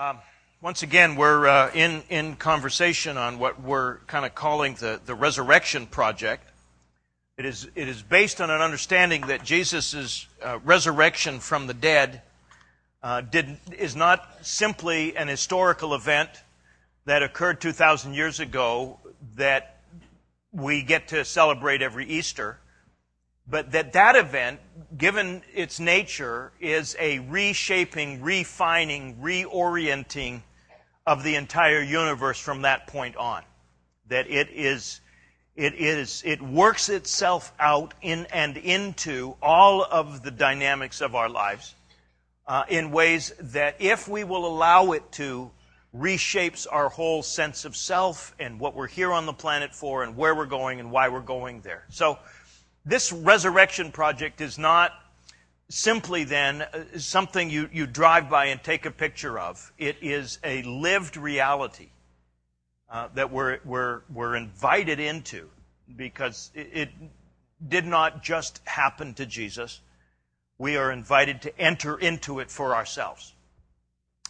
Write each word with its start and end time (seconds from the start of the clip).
Um, 0.00 0.16
once 0.62 0.82
again, 0.82 1.14
we're 1.14 1.46
uh, 1.46 1.70
in, 1.74 2.02
in 2.08 2.34
conversation 2.36 3.18
on 3.18 3.38
what 3.38 3.60
we're 3.60 3.98
kind 4.06 4.24
of 4.24 4.34
calling 4.34 4.72
the, 4.76 4.98
the 5.04 5.14
resurrection 5.14 5.84
project. 5.84 6.42
It 7.36 7.44
is, 7.44 7.68
it 7.74 7.86
is 7.86 8.00
based 8.00 8.40
on 8.40 8.48
an 8.48 8.62
understanding 8.62 9.26
that 9.26 9.44
Jesus' 9.44 10.26
uh, 10.42 10.58
resurrection 10.64 11.38
from 11.38 11.66
the 11.66 11.74
dead 11.74 12.22
uh, 13.02 13.20
did, 13.20 13.58
is 13.76 13.94
not 13.94 14.26
simply 14.40 15.18
an 15.18 15.28
historical 15.28 15.92
event 15.94 16.30
that 17.04 17.22
occurred 17.22 17.60
2,000 17.60 18.14
years 18.14 18.40
ago 18.40 18.98
that 19.36 19.82
we 20.50 20.80
get 20.80 21.08
to 21.08 21.26
celebrate 21.26 21.82
every 21.82 22.06
Easter 22.06 22.58
but 23.50 23.72
that 23.72 23.92
that 23.94 24.14
event, 24.14 24.60
given 24.96 25.42
its 25.52 25.80
nature, 25.80 26.52
is 26.60 26.96
a 27.00 27.18
reshaping, 27.18 28.22
refining, 28.22 29.16
reorienting 29.16 30.42
of 31.06 31.24
the 31.24 31.34
entire 31.34 31.82
universe 31.82 32.38
from 32.38 32.62
that 32.62 32.86
point 32.86 33.16
on. 33.16 33.42
That 34.08 34.30
it 34.30 34.50
is, 34.50 35.00
it 35.56 35.74
is, 35.74 36.22
it 36.24 36.40
works 36.40 36.88
itself 36.88 37.52
out 37.58 37.94
in 38.02 38.26
and 38.32 38.56
into 38.56 39.36
all 39.42 39.84
of 39.84 40.22
the 40.22 40.30
dynamics 40.30 41.00
of 41.00 41.14
our 41.16 41.28
lives 41.28 41.74
uh, 42.46 42.64
in 42.68 42.92
ways 42.92 43.32
that, 43.40 43.76
if 43.80 44.06
we 44.06 44.22
will 44.22 44.46
allow 44.46 44.92
it 44.92 45.10
to, 45.12 45.50
reshapes 45.96 46.68
our 46.70 46.88
whole 46.88 47.22
sense 47.22 47.64
of 47.64 47.74
self 47.74 48.34
and 48.38 48.60
what 48.60 48.76
we're 48.76 48.86
here 48.86 49.12
on 49.12 49.26
the 49.26 49.32
planet 49.32 49.74
for 49.74 50.04
and 50.04 50.16
where 50.16 50.36
we're 50.36 50.46
going 50.46 50.78
and 50.78 50.92
why 50.92 51.08
we're 51.08 51.20
going 51.20 51.60
there. 51.62 51.84
So 51.88 52.16
this 52.84 53.12
resurrection 53.12 53.92
project 53.92 54.40
is 54.40 54.58
not 54.58 54.92
simply 55.68 56.24
then 56.24 56.62
uh, 56.62 56.84
something 56.98 57.48
you, 57.48 57.68
you 57.72 57.86
drive 57.86 58.28
by 58.28 58.46
and 58.46 58.62
take 58.62 58.86
a 58.86 58.90
picture 58.90 59.38
of. 59.38 59.72
It 59.78 59.96
is 60.02 60.38
a 60.42 60.62
lived 60.62 61.16
reality 61.16 61.90
uh, 62.90 63.08
that 63.14 63.30
we're, 63.30 63.60
we're, 63.64 64.02
we're 64.12 64.34
invited 64.34 64.98
into 64.98 65.48
because 65.96 66.50
it, 66.54 66.70
it 66.72 66.88
did 67.66 67.86
not 67.86 68.22
just 68.22 68.60
happen 68.66 69.14
to 69.14 69.26
Jesus. 69.26 69.80
We 70.58 70.76
are 70.76 70.90
invited 70.90 71.42
to 71.42 71.58
enter 71.58 71.96
into 71.98 72.40
it 72.40 72.50
for 72.50 72.74
ourselves. 72.74 73.32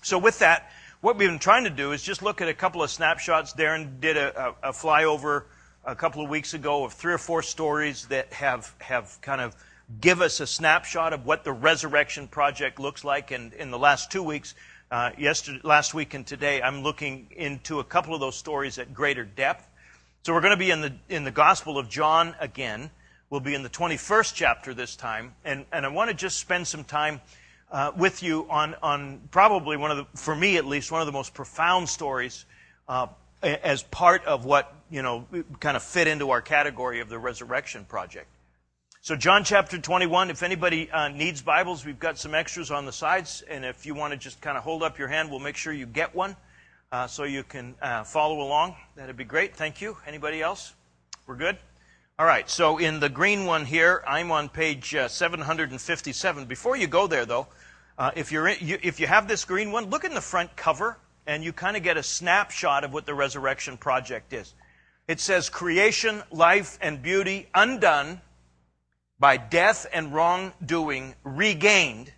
So, 0.02 0.18
with 0.18 0.38
that, 0.40 0.70
what 1.00 1.16
we've 1.16 1.28
been 1.28 1.38
trying 1.38 1.64
to 1.64 1.70
do 1.70 1.92
is 1.92 2.02
just 2.02 2.22
look 2.22 2.40
at 2.40 2.48
a 2.48 2.54
couple 2.54 2.82
of 2.82 2.90
snapshots. 2.90 3.54
Darren 3.54 4.00
did 4.00 4.16
a, 4.16 4.54
a, 4.62 4.70
a 4.70 4.72
flyover 4.72 5.44
a 5.84 5.94
couple 5.94 6.22
of 6.22 6.28
weeks 6.28 6.54
ago 6.54 6.84
of 6.84 6.92
three 6.92 7.12
or 7.12 7.18
four 7.18 7.42
stories 7.42 8.06
that 8.06 8.32
have, 8.32 8.74
have 8.80 9.18
kind 9.22 9.40
of 9.40 9.56
give 10.00 10.20
us 10.20 10.40
a 10.40 10.46
snapshot 10.46 11.12
of 11.12 11.26
what 11.26 11.42
the 11.44 11.52
resurrection 11.52 12.28
project 12.28 12.78
looks 12.78 13.04
like. 13.04 13.30
And 13.30 13.52
in 13.54 13.70
the 13.70 13.78
last 13.78 14.10
two 14.10 14.22
weeks, 14.22 14.54
uh, 14.90 15.10
yesterday, 15.16 15.60
last 15.62 15.94
week 15.94 16.14
and 16.14 16.26
today, 16.26 16.60
I'm 16.60 16.82
looking 16.82 17.26
into 17.30 17.80
a 17.80 17.84
couple 17.84 18.14
of 18.14 18.20
those 18.20 18.36
stories 18.36 18.78
at 18.78 18.92
greater 18.92 19.24
depth. 19.24 19.68
So 20.22 20.34
we're 20.34 20.42
going 20.42 20.52
to 20.52 20.56
be 20.56 20.70
in 20.70 20.80
the, 20.82 20.92
in 21.08 21.24
the 21.24 21.30
Gospel 21.30 21.78
of 21.78 21.88
John 21.88 22.34
again. 22.40 22.90
We'll 23.30 23.40
be 23.40 23.54
in 23.54 23.62
the 23.62 23.70
21st 23.70 24.34
chapter 24.34 24.74
this 24.74 24.96
time. 24.96 25.34
And, 25.44 25.64
and 25.72 25.86
I 25.86 25.88
want 25.88 26.10
to 26.10 26.14
just 26.14 26.38
spend 26.38 26.66
some 26.66 26.84
time 26.84 27.20
uh, 27.70 27.92
with 27.96 28.22
you 28.22 28.46
on, 28.50 28.74
on 28.82 29.20
probably 29.30 29.76
one 29.76 29.90
of 29.90 29.96
the, 29.96 30.06
for 30.18 30.34
me 30.34 30.56
at 30.56 30.66
least, 30.66 30.90
one 30.92 31.00
of 31.00 31.06
the 31.06 31.12
most 31.12 31.32
profound 31.32 31.88
stories 31.88 32.44
uh, 32.88 33.06
as 33.42 33.82
part 33.84 34.24
of 34.24 34.44
what, 34.44 34.74
you 34.90 35.02
know, 35.02 35.26
kind 35.60 35.76
of 35.76 35.82
fit 35.82 36.06
into 36.06 36.30
our 36.30 36.42
category 36.42 37.00
of 37.00 37.08
the 37.08 37.18
resurrection 37.18 37.84
project. 37.84 38.26
So, 39.02 39.16
John 39.16 39.44
chapter 39.44 39.78
21, 39.78 40.30
if 40.30 40.42
anybody 40.42 40.90
uh, 40.90 41.08
needs 41.08 41.40
Bibles, 41.40 41.86
we've 41.86 41.98
got 41.98 42.18
some 42.18 42.34
extras 42.34 42.70
on 42.70 42.84
the 42.84 42.92
sides. 42.92 43.42
And 43.48 43.64
if 43.64 43.86
you 43.86 43.94
want 43.94 44.12
to 44.12 44.18
just 44.18 44.42
kind 44.42 44.58
of 44.58 44.64
hold 44.64 44.82
up 44.82 44.98
your 44.98 45.08
hand, 45.08 45.30
we'll 45.30 45.40
make 45.40 45.56
sure 45.56 45.72
you 45.72 45.86
get 45.86 46.14
one 46.14 46.36
uh, 46.92 47.06
so 47.06 47.24
you 47.24 47.42
can 47.42 47.74
uh, 47.80 48.04
follow 48.04 48.42
along. 48.42 48.76
That'd 48.96 49.16
be 49.16 49.24
great. 49.24 49.56
Thank 49.56 49.80
you. 49.80 49.96
Anybody 50.06 50.42
else? 50.42 50.74
We're 51.26 51.36
good? 51.36 51.56
All 52.18 52.26
right. 52.26 52.50
So, 52.50 52.76
in 52.76 53.00
the 53.00 53.08
green 53.08 53.46
one 53.46 53.64
here, 53.64 54.04
I'm 54.06 54.30
on 54.30 54.50
page 54.50 54.94
uh, 54.94 55.08
757. 55.08 56.44
Before 56.44 56.76
you 56.76 56.86
go 56.86 57.06
there, 57.06 57.24
though, 57.24 57.46
uh, 57.96 58.10
if, 58.16 58.30
you're 58.30 58.48
in, 58.48 58.56
you, 58.60 58.78
if 58.82 59.00
you 59.00 59.06
have 59.06 59.28
this 59.28 59.46
green 59.46 59.72
one, 59.72 59.88
look 59.88 60.04
in 60.04 60.12
the 60.12 60.20
front 60.20 60.54
cover 60.56 60.98
and 61.26 61.42
you 61.42 61.54
kind 61.54 61.76
of 61.76 61.82
get 61.82 61.96
a 61.96 62.02
snapshot 62.02 62.84
of 62.84 62.92
what 62.92 63.06
the 63.06 63.14
resurrection 63.14 63.76
project 63.76 64.32
is. 64.32 64.52
It 65.10 65.18
says 65.18 65.48
creation, 65.48 66.22
life, 66.30 66.78
and 66.80 67.02
beauty 67.02 67.48
undone 67.52 68.20
by 69.18 69.38
death 69.38 69.84
and 69.92 70.14
wrongdoing, 70.14 71.16
regained 71.24 72.12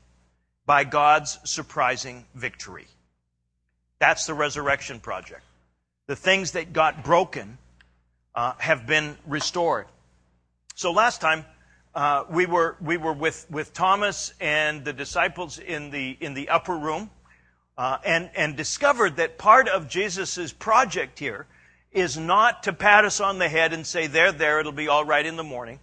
by 0.66 0.84
God's 0.84 1.38
surprising 1.44 2.26
victory. 2.34 2.86
That's 3.98 4.26
the 4.26 4.34
resurrection 4.34 5.00
project. 5.00 5.41
The 6.06 6.16
things 6.16 6.50
that 6.50 6.75
got 6.75 7.02
broken 7.02 7.56
uh, 8.34 8.52
have 8.58 8.86
been 8.86 9.16
restored. 9.26 9.86
So 10.75 10.92
last 10.92 11.22
time 11.22 11.47
uh, 11.94 12.25
we 12.28 12.44
were 12.44 12.76
we 12.78 12.98
were 12.98 13.14
with 13.14 13.47
with 13.50 13.72
Thomas 13.72 14.34
and 14.38 14.84
the 14.84 14.92
disciples 14.92 15.58
in 15.58 15.91
the 15.92 16.14
in 16.20 16.34
the 16.34 16.50
upper 16.50 16.76
room 16.76 17.08
uh, 17.78 17.97
and, 18.04 18.28
and 18.36 18.54
discovered 18.54 19.16
that 19.16 19.38
part 19.38 19.66
of 19.66 19.88
Jesus' 19.88 20.52
project 20.52 21.19
here 21.19 21.47
is 21.92 22.16
not 22.16 22.62
to 22.64 22.72
pat 22.72 23.04
us 23.04 23.20
on 23.20 23.38
the 23.38 23.48
head 23.48 23.72
and 23.72 23.86
say, 23.86 24.06
there, 24.06 24.32
there, 24.32 24.60
it'll 24.60 24.72
be 24.72 24.88
all 24.88 25.04
right 25.04 25.25
in 25.25 25.36
the 25.36 25.44
morning. 25.44 25.78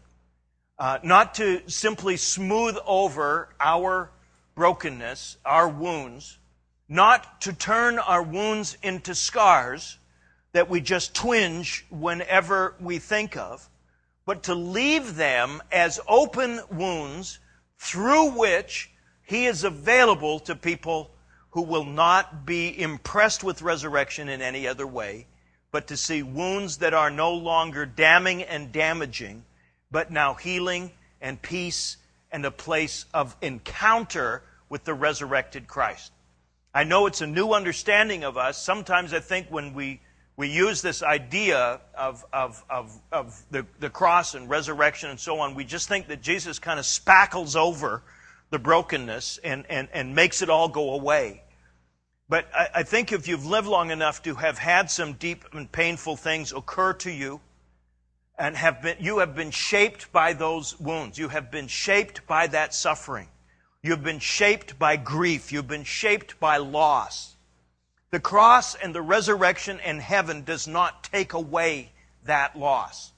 Uh, 0.78 0.98
not 1.04 1.36
to 1.36 1.62
simply 1.70 2.18
smooth 2.18 2.78
over 2.86 3.50
our 3.60 4.10
brokenness, 4.56 5.38
our 5.46 5.68
wounds. 5.68 6.38
Not 6.88 7.42
to 7.42 7.54
turn 7.54 8.00
our 8.00 8.24
wounds 8.24 8.78
into 8.82 9.14
scars 9.14 9.98
that 10.54 10.70
we 10.70 10.82
just 10.82 11.14
twinge 11.14 11.86
whenever 11.92 12.76
we 12.80 12.98
think 12.98 13.38
of, 13.38 13.70
but 14.26 14.44
to 14.44 14.56
leave 14.56 15.16
them 15.16 15.62
as 15.72 16.00
open 16.08 16.60
wounds 16.72 17.40
through 17.78 18.32
which 18.32 18.90
He 19.24 19.46
is 19.46 19.64
available 19.64 20.40
to 20.42 20.56
people 20.56 21.12
who 21.52 21.62
will 21.62 21.86
not 21.86 22.46
be 22.46 22.80
impressed 22.80 23.44
with 23.44 23.62
resurrection 23.62 24.30
in 24.30 24.42
any 24.42 24.68
other 24.68 24.88
way, 24.88 25.28
but 25.72 25.88
to 25.88 25.98
see 25.98 26.24
wounds 26.24 26.78
that 26.78 26.94
are 26.94 27.12
no 27.12 27.34
longer 27.34 27.86
damning 27.86 28.44
and 28.44 28.72
damaging, 28.72 29.44
but 29.92 30.12
now 30.12 30.34
healing 30.34 30.92
and 31.22 31.42
peace 31.42 31.98
and 32.32 32.46
a 32.46 32.52
place 32.52 33.06
of 33.14 33.36
encounter 33.42 34.44
with 34.70 34.84
the 34.84 34.94
resurrected 34.94 35.68
Christ. 35.68 36.12
I 36.74 36.84
know 36.84 37.08
it's 37.08 37.22
a 37.22 37.28
new 37.28 37.54
understanding 37.54 38.24
of 38.24 38.38
us. 38.38 38.62
Sometimes 38.62 39.14
I 39.14 39.20
think 39.20 39.48
when 39.50 39.74
we, 39.74 40.02
we 40.38 40.48
use 40.48 40.82
this 40.82 41.02
idea 41.02 41.82
of, 41.98 42.24
of, 42.32 42.64
of, 42.70 43.02
of 43.12 43.44
the, 43.50 43.66
the 43.80 43.90
cross 43.90 44.36
and 44.36 44.50
resurrection 44.50 45.10
and 45.10 45.20
so 45.20 45.40
on, 45.40 45.56
we 45.56 45.64
just 45.64 45.88
think 45.88 46.08
that 46.08 46.22
Jesus 46.22 46.60
kind 46.60 46.80
of 46.80 46.86
spackles 46.86 47.56
over 47.56 48.04
the 48.52 48.60
brokenness 48.60 49.40
and, 49.44 49.66
and, 49.70 49.88
and 49.94 50.16
makes 50.16 50.42
it 50.42 50.50
all 50.50 50.70
go 50.70 50.94
away. 50.94 51.42
But 52.30 52.48
I, 52.54 52.68
I 52.76 52.84
think 52.84 53.12
if 53.12 53.28
you've 53.28 53.46
lived 53.46 53.68
long 53.68 53.92
enough 53.92 54.22
to 54.24 54.36
have 54.36 54.60
had 54.60 54.90
some 54.90 55.14
deep 55.14 55.44
and 55.52 55.70
painful 55.70 56.16
things 56.16 56.54
occur 56.54 56.94
to 56.94 57.12
you, 57.12 57.42
and 58.38 58.56
have 58.56 58.82
been, 58.82 58.96
you 59.02 59.20
have 59.20 59.36
been 59.36 59.52
shaped 59.52 60.12
by 60.14 60.32
those 60.32 60.80
wounds. 60.80 61.18
You 61.18 61.28
have 61.28 61.52
been 61.52 61.68
shaped 61.68 62.26
by 62.26 62.48
that 62.48 62.74
suffering. 62.74 63.28
You've 63.84 64.04
been 64.04 64.20
shaped 64.20 64.80
by 64.80 64.96
grief. 64.96 65.52
You've 65.52 65.68
been 65.68 65.84
shaped 65.84 66.40
by 66.40 66.58
loss. 66.58 67.36
The 68.12 68.20
cross 68.20 68.76
and 68.76 68.96
the 68.96 69.02
resurrection 69.02 69.80
and 69.82 70.02
heaven 70.02 70.44
does 70.46 70.68
not 70.68 71.04
take 71.04 71.34
away 71.34 71.92
that 72.24 72.58
loss. 72.58 73.12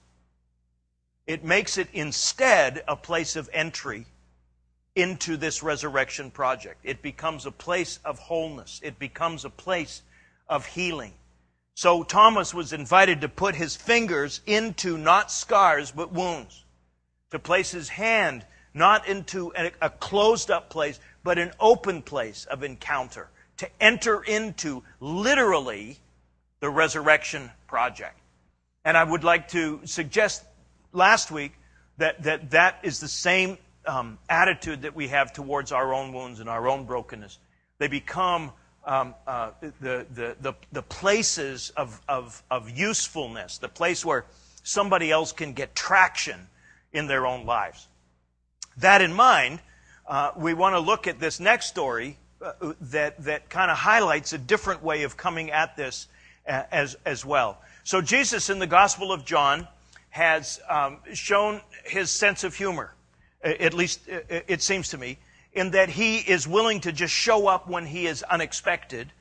It 1.27 1.43
makes 1.43 1.77
it 1.77 1.87
instead 1.93 2.83
a 2.87 2.95
place 2.95 3.35
of 3.35 3.49
entry 3.53 4.07
into 5.01 5.37
this 5.37 5.63
resurrection 5.63 6.31
project. 6.31 6.79
It 6.83 7.01
becomes 7.01 7.45
a 7.45 7.51
place 7.51 7.99
of 8.05 8.19
wholeness, 8.19 8.79
it 8.83 8.99
becomes 8.99 9.45
a 9.45 9.49
place 9.49 10.01
of 10.47 10.65
healing. 10.65 11.13
So 11.73 12.03
Thomas 12.03 12.53
was 12.53 12.73
invited 12.73 13.21
to 13.21 13.29
put 13.29 13.55
his 13.55 13.75
fingers 13.75 14.41
into 14.45 14.97
not 14.97 15.31
scars, 15.31 15.91
but 15.91 16.11
wounds, 16.11 16.63
to 17.31 17.39
place 17.39 17.71
his 17.71 17.89
hand 17.89 18.45
not 18.73 19.07
into 19.07 19.51
a, 19.81 19.89
closed 19.89 20.49
up 20.49 20.69
place, 20.69 20.99
but 21.23 21.37
an 21.37 21.51
open 21.59 22.01
place 22.01 22.45
of 22.45 22.63
encounter, 22.63 23.29
to 23.57 23.69
enter 23.81 24.21
into 24.21 24.83
literally 24.99 25.97
the 26.59 26.69
resurrection 26.69 27.51
project. 27.67 28.17
And 28.85 28.97
I 28.97 29.03
would 29.03 29.23
like 29.23 29.49
to 29.49 29.81
suggest 29.85 30.43
last 30.93 31.31
week 31.31 31.53
that 31.97 32.23
that, 32.23 32.51
that 32.51 32.79
is 32.83 32.99
the 32.99 33.07
same 33.07 33.57
um, 33.85 34.17
attitude 34.29 34.83
that 34.83 34.95
we 34.95 35.07
have 35.07 35.33
towards 35.33 35.71
our 35.71 35.93
own 35.93 36.13
wounds 36.13 36.39
and 36.39 36.49
our 36.49 36.67
own 36.67 36.85
brokenness. 36.85 37.39
They 37.77 37.87
become 37.87 38.51
um, 38.85 39.15
uh, 39.27 39.51
the, 39.61 40.05
the, 40.11 40.35
the, 40.39 40.55
the, 40.71 40.81
places 40.81 41.71
of, 41.77 42.01
of, 42.07 42.41
of 42.49 42.69
usefulness, 42.69 43.59
the 43.59 43.69
place 43.69 44.03
where 44.03 44.25
somebody 44.63 45.11
else 45.11 45.31
can 45.31 45.53
get 45.53 45.75
traction 45.75 46.47
in 46.93 47.07
their 47.07 47.25
own 47.27 47.45
lives. 47.45 47.87
That 48.77 49.01
in 49.01 49.13
mind, 49.13 49.59
uh, 50.07 50.31
we 50.35 50.53
want 50.53 50.75
to 50.75 50.79
look 50.79 51.07
at 51.07 51.19
this 51.19 51.39
next 51.39 51.67
story 51.67 52.17
uh, 52.41 52.73
that, 52.81 53.23
that 53.23 53.49
kind 53.49 53.69
of 53.69 53.77
highlights 53.77 54.33
a 54.33 54.37
different 54.37 54.83
way 54.83 55.03
of 55.03 55.15
coming 55.15 55.51
at 55.51 55.75
this 55.75 56.07
uh, 56.47 56.63
as, 56.71 56.95
as 57.05 57.23
well. 57.23 57.61
So, 57.83 58.01
Jesus 58.01 58.49
in 58.49 58.59
the 58.59 58.67
Gospel 58.67 59.11
of 59.11 59.25
John 59.25 59.67
has 60.09 60.59
um, 60.69 60.99
shown 61.13 61.61
his 61.85 62.11
sense 62.11 62.43
of 62.43 62.55
humor, 62.55 62.93
at 63.43 63.73
least 63.73 64.01
it 64.07 64.61
seems 64.61 64.89
to 64.89 64.97
me, 64.97 65.17
in 65.53 65.71
that 65.71 65.89
he 65.89 66.17
is 66.17 66.47
willing 66.47 66.81
to 66.81 66.91
just 66.91 67.13
show 67.13 67.47
up 67.47 67.67
when 67.67 67.85
he 67.85 68.07
is 68.07 68.23
unexpected. 68.23 69.11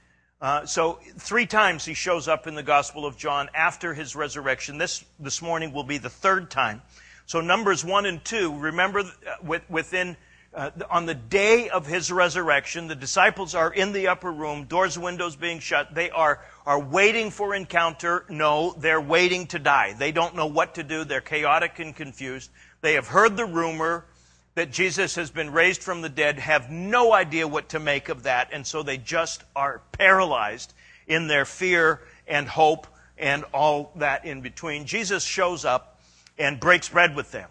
Uh, 0.41 0.65
so, 0.65 0.99
three 1.19 1.45
times 1.45 1.85
he 1.85 1.93
shows 1.93 2.27
up 2.27 2.47
in 2.47 2.55
the 2.55 2.63
Gospel 2.63 3.05
of 3.05 3.17
John 3.19 3.51
after 3.55 3.93
his 3.93 4.17
resurrection. 4.17 4.79
This, 4.79 5.05
this 5.19 5.43
morning 5.43 5.73
will 5.73 5.85
be 5.85 5.99
the 5.99 6.09
third 6.09 6.51
time. 6.51 6.81
So, 7.27 7.43
Numbers 7.43 7.85
1 7.85 8.07
and 8.07 8.25
2, 8.25 8.59
remember 8.59 9.01
uh, 9.01 9.59
within 9.69 10.17
uh, 10.53 10.71
on 10.91 11.07
the 11.07 11.15
day 11.15 11.69
of 11.69 11.87
his 11.87 12.11
resurrection, 12.11 12.89
the 12.89 12.97
disciples 12.97 13.55
are 13.55 13.73
in 13.73 13.93
the 13.93 14.09
upper 14.09 14.33
room, 14.33 14.65
doors 14.65 14.99
windows 14.99 15.37
being 15.37 15.61
shut. 15.61 15.95
They 15.95 16.11
are, 16.11 16.41
are 16.67 16.81
waiting 16.81 17.31
for 17.31 17.55
encounter. 17.55 18.25
No, 18.29 18.75
they're 18.77 19.01
waiting 19.01 19.47
to 19.49 19.61
die. 19.61 19.93
They 19.93 20.11
don't 20.11 20.35
know 20.35 20.47
what 20.47 20.75
to 20.75 20.83
do. 20.83 21.05
They're 21.05 21.21
chaotic 21.21 21.79
and 21.79 21.95
confused. 21.95 22.51
They 22.81 22.95
have 22.95 23.07
heard 23.07 23.37
the 23.37 23.45
rumor 23.45 24.07
that 24.55 24.71
Jesus 24.71 25.15
has 25.15 25.31
been 25.31 25.53
raised 25.53 25.83
from 25.83 26.03
the 26.03 26.09
dead, 26.09 26.39
have 26.39 26.71
no 26.71 27.13
idea 27.13 27.47
what 27.47 27.69
to 27.71 27.79
make 27.79 28.09
of 28.09 28.25
that, 28.25 28.51
and 28.53 28.67
so 28.67 28.83
they 28.83 28.99
just 28.99 29.45
are 29.55 29.81
paralyzed 29.93 30.75
in 31.07 31.29
their 31.29 31.45
fear 31.45 32.01
and 32.27 32.49
hope 32.49 32.87
and 33.17 33.45
all 33.53 33.93
that 33.97 34.25
in 34.25 34.41
between. 34.41 34.87
Jesus 34.87 35.23
shows 35.23 35.65
up 35.65 36.01
and 36.39 36.59
breaks 36.59 36.89
bread 36.89 37.15
with 37.15 37.31
them 37.31 37.49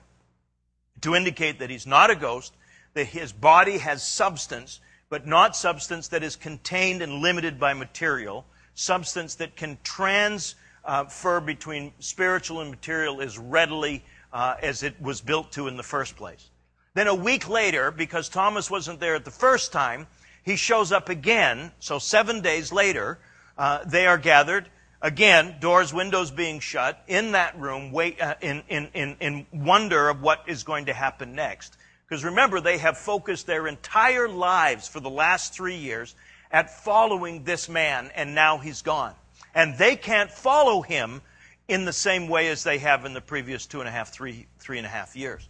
to 1.02 1.16
indicate 1.16 1.60
that 1.60 1.70
he's 1.70 1.88
not 1.88 2.10
a 2.10 2.16
ghost 2.16 2.54
that 2.94 3.06
his 3.06 3.32
body 3.32 3.78
has 3.78 4.04
substance, 4.04 4.80
but 5.10 5.28
not 5.28 5.56
substance 5.56 6.10
that 6.10 6.24
is 6.24 6.36
contained 6.36 7.02
and 7.02 7.22
limited 7.22 7.60
by 7.60 7.74
material. 7.74 8.46
Substance 8.74 9.36
that 9.36 9.56
can 9.56 9.78
transfer 9.84 11.40
between 11.40 11.94
spiritual 12.00 12.62
and 12.62 12.70
material 12.70 13.22
as 13.22 13.38
readily 13.38 14.04
uh, 14.32 14.56
as 14.62 14.84
it 14.84 15.00
was 15.02 15.22
built 15.22 15.52
to 15.54 15.68
in 15.68 15.78
the 15.78 15.84
first 15.84 16.16
place. 16.16 16.49
Then 16.94 17.08
a 17.08 17.16
week 17.16 17.48
later, 17.48 17.92
because 17.92 18.30
Thomas 18.30 18.70
wasn't 18.70 19.00
there 19.00 19.16
at 19.16 19.26
the 19.26 19.32
first 19.32 19.72
time, 19.72 20.08
he 20.44 20.56
shows 20.56 20.92
up 20.92 21.10
again. 21.10 21.72
So 21.80 22.00
seven 22.00 22.42
days 22.42 22.72
later, 22.72 23.20
uh, 23.58 23.84
they 23.86 24.08
are 24.08 24.18
gathered 24.18 24.70
again, 25.02 25.56
doors, 25.60 25.94
windows 25.94 26.32
being 26.32 26.60
shut 26.60 27.02
in 27.08 27.34
that 27.34 27.58
room, 27.60 27.92
wait, 27.92 28.22
uh, 28.22 28.36
in, 28.42 28.64
in, 28.70 28.90
in, 28.94 29.18
in 29.20 29.46
wonder 29.52 30.10
of 30.10 30.22
what 30.22 30.44
is 30.48 30.64
going 30.64 30.86
to 30.88 30.94
happen 30.94 31.36
next. 31.36 31.78
Because 32.08 32.24
remember, 32.24 32.60
they 32.60 32.78
have 32.80 32.98
focused 32.98 33.46
their 33.48 33.68
entire 33.68 34.28
lives 34.28 34.88
for 34.88 35.00
the 35.00 35.10
last 35.10 35.54
three 35.54 35.76
years 35.76 36.16
at 36.52 36.84
following 36.84 37.44
this 37.44 37.70
man, 37.70 38.10
and 38.16 38.34
now 38.34 38.58
he's 38.58 38.82
gone. 38.82 39.14
And 39.54 39.78
they 39.78 39.96
can't 39.96 40.32
follow 40.32 40.82
him 40.82 41.22
in 41.68 41.86
the 41.86 41.94
same 41.94 42.28
way 42.28 42.48
as 42.48 42.64
they 42.64 42.80
have 42.80 43.06
in 43.06 43.14
the 43.14 43.22
previous 43.22 43.68
two 43.68 43.80
and 43.80 43.88
a 43.88 43.92
half, 43.92 44.12
three, 44.12 44.48
three 44.58 44.78
and 44.78 44.88
a 44.88 44.90
half 44.90 45.16
years. 45.16 45.48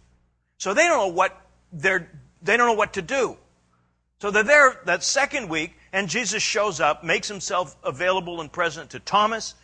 So 0.60 0.74
they 0.74 0.82
don't 0.82 0.98
know 0.98 1.14
what 1.14 1.40
they're, 1.72 2.06
they 2.42 2.58
don't 2.58 2.66
know 2.66 2.74
what 2.74 2.92
to 2.92 3.02
do. 3.02 3.38
So 4.20 4.30
they're 4.30 4.42
there 4.42 4.78
that 4.84 5.02
second 5.02 5.48
week, 5.48 5.72
and 5.90 6.06
Jesus 6.06 6.42
shows 6.42 6.80
up, 6.80 7.02
makes 7.02 7.28
himself 7.28 7.74
available 7.82 8.42
and 8.42 8.52
present 8.52 8.90
to 8.90 9.00
Thomas, 9.00 9.54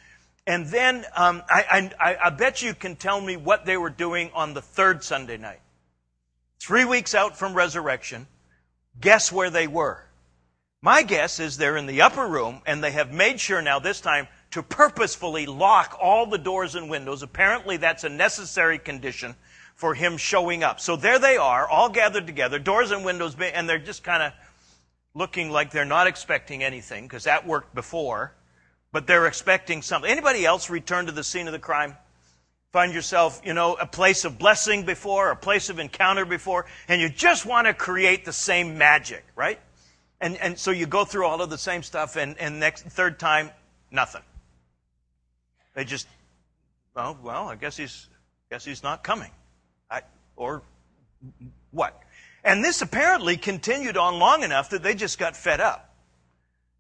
and 0.47 0.67
then 0.69 1.05
um, 1.15 1.43
I, 1.51 1.91
I, 2.01 2.17
I 2.25 2.31
bet 2.31 2.63
you 2.63 2.73
can 2.73 2.97
tell 2.97 3.21
me 3.21 3.37
what 3.37 3.67
they 3.67 3.77
were 3.77 3.91
doing 3.91 4.31
on 4.33 4.55
the 4.55 4.63
third 4.63 5.05
Sunday 5.05 5.37
night. 5.37 5.61
Three 6.61 6.87
weeks 6.87 7.15
out 7.15 7.37
from 7.37 7.53
resurrection, 7.53 8.27
guess 8.99 9.31
where 9.31 9.51
they 9.51 9.67
were? 9.67 10.03
My 10.81 11.03
guess 11.03 11.41
is 11.41 11.59
they're 11.59 11.77
in 11.77 11.87
the 11.87 12.01
upper 12.01 12.27
room 12.27 12.63
and 12.65 12.83
they 12.83 12.93
have 12.93 13.13
made 13.13 13.39
sure 13.39 13.61
now 13.61 13.81
this 13.81 14.01
time 14.01 14.29
to 14.53 14.63
purposefully 14.63 15.45
lock 15.45 15.99
all 16.01 16.25
the 16.25 16.39
doors 16.39 16.75
and 16.75 16.89
windows. 16.89 17.23
Apparently 17.23 17.77
that's 17.77 18.05
a 18.05 18.09
necessary 18.09 18.79
condition 18.79 19.35
for 19.77 19.95
him 19.95 20.17
showing 20.17 20.65
up. 20.65 20.81
So 20.81 20.97
there 20.97 21.19
they 21.19 21.37
are, 21.37 21.69
all 21.69 21.89
gathered 21.89 22.27
together, 22.27 22.59
doors 22.59 22.91
and 22.91 23.05
windows, 23.05 23.37
and 23.41 23.69
they're 23.69 23.79
just 23.79 24.03
kind 24.03 24.23
of 24.23 24.33
looking 25.15 25.51
like 25.51 25.71
they're 25.71 25.85
not 25.85 26.07
expecting 26.07 26.63
anything 26.63 27.05
because 27.05 27.25
that 27.25 27.47
worked 27.47 27.75
before, 27.75 28.35
but 28.93 29.07
they're 29.07 29.27
expecting 29.27 29.83
something. 29.83 30.11
Anybody 30.11 30.45
else 30.45 30.69
return 30.69 31.07
to 31.07 31.13
the 31.13 31.25
scene 31.25 31.47
of 31.47 31.53
the 31.53 31.59
crime? 31.59 31.97
find 32.77 32.93
yourself, 32.93 33.41
you 33.43 33.55
know, 33.55 33.73
a 33.75 33.87
place 33.87 34.27
of 34.27 34.39
blessing 34.39 34.85
before, 34.85 35.31
a 35.31 35.37
place 35.37 35.71
of 35.71 35.79
encounter 35.79 36.27
before, 36.27 36.67
and 36.89 37.01
you 37.01 37.09
just 37.09 37.47
want 37.47 37.67
to 37.67 37.73
create 37.73 38.27
the 38.27 38.33
same 38.35 38.77
magic, 38.77 39.25
right? 39.35 39.59
And, 40.21 40.37
and 40.37 40.59
so 40.59 40.73
you 40.73 40.85
go 40.85 41.07
through 41.07 41.25
all 41.25 41.41
of 41.41 41.49
the 41.49 41.57
same 41.57 41.83
stuff, 41.83 42.17
and, 42.17 42.37
and 42.39 42.61
next, 42.61 42.83
third 42.83 43.19
time, 43.19 43.51
nothing. 43.91 44.21
They 45.73 45.87
just, 45.87 46.07
well, 46.95 47.17
well, 47.23 47.49
I 47.49 47.55
guess 47.55 47.79
he's, 47.79 48.09
guess 48.51 48.63
he's 48.63 48.83
not 48.83 49.03
coming. 49.03 49.31
Or 50.37 50.63
what? 51.71 52.01
And 52.45 52.63
this 52.63 52.81
apparently 52.83 53.37
continued 53.37 53.97
on 53.97 54.19
long 54.19 54.43
enough 54.43 54.71
that 54.71 54.83
they 54.83 54.95
just 54.95 55.19
got 55.19 55.37
fed 55.37 55.61
up 55.61 55.95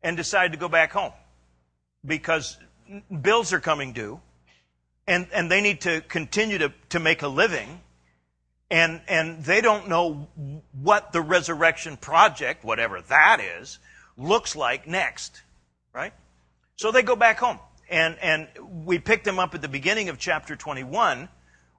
and 0.03 0.17
decided 0.17 0.53
to 0.53 0.59
go 0.59 0.69
back 0.69 0.93
home 0.93 1.13
because 2.05 2.57
bills 3.23 3.53
are 3.53 3.61
coming 3.61 3.93
due 3.93 4.21
and, 5.09 5.27
and 5.33 5.51
they 5.51 5.61
need 5.61 5.81
to 5.83 6.01
continue 6.03 6.59
to, 6.59 6.73
to 6.91 7.01
make 7.01 7.23
a 7.23 7.29
living. 7.29 7.81
And, 8.71 9.01
and 9.09 9.45
they 9.45 9.61
don't 9.61 9.89
know 9.89 10.29
what 10.73 11.13
the 11.13 11.21
resurrection 11.21 11.97
project, 11.97 12.65
whatever 12.65 13.01
that 13.03 13.41
is, 13.41 13.79
looks 14.17 14.57
like 14.57 14.89
next, 14.89 15.43
right? 15.93 16.13
So 16.77 16.91
they 16.91 17.03
go 17.03 17.17
back 17.17 17.39
home. 17.39 17.61
And, 17.89 18.17
and 18.21 18.49
we 18.85 18.99
picked 18.99 19.25
them 19.25 19.39
up 19.39 19.55
at 19.55 19.63
the 19.63 19.69
beginning 19.69 20.09
of 20.09 20.19
chapter 20.19 20.57
21, 20.57 21.29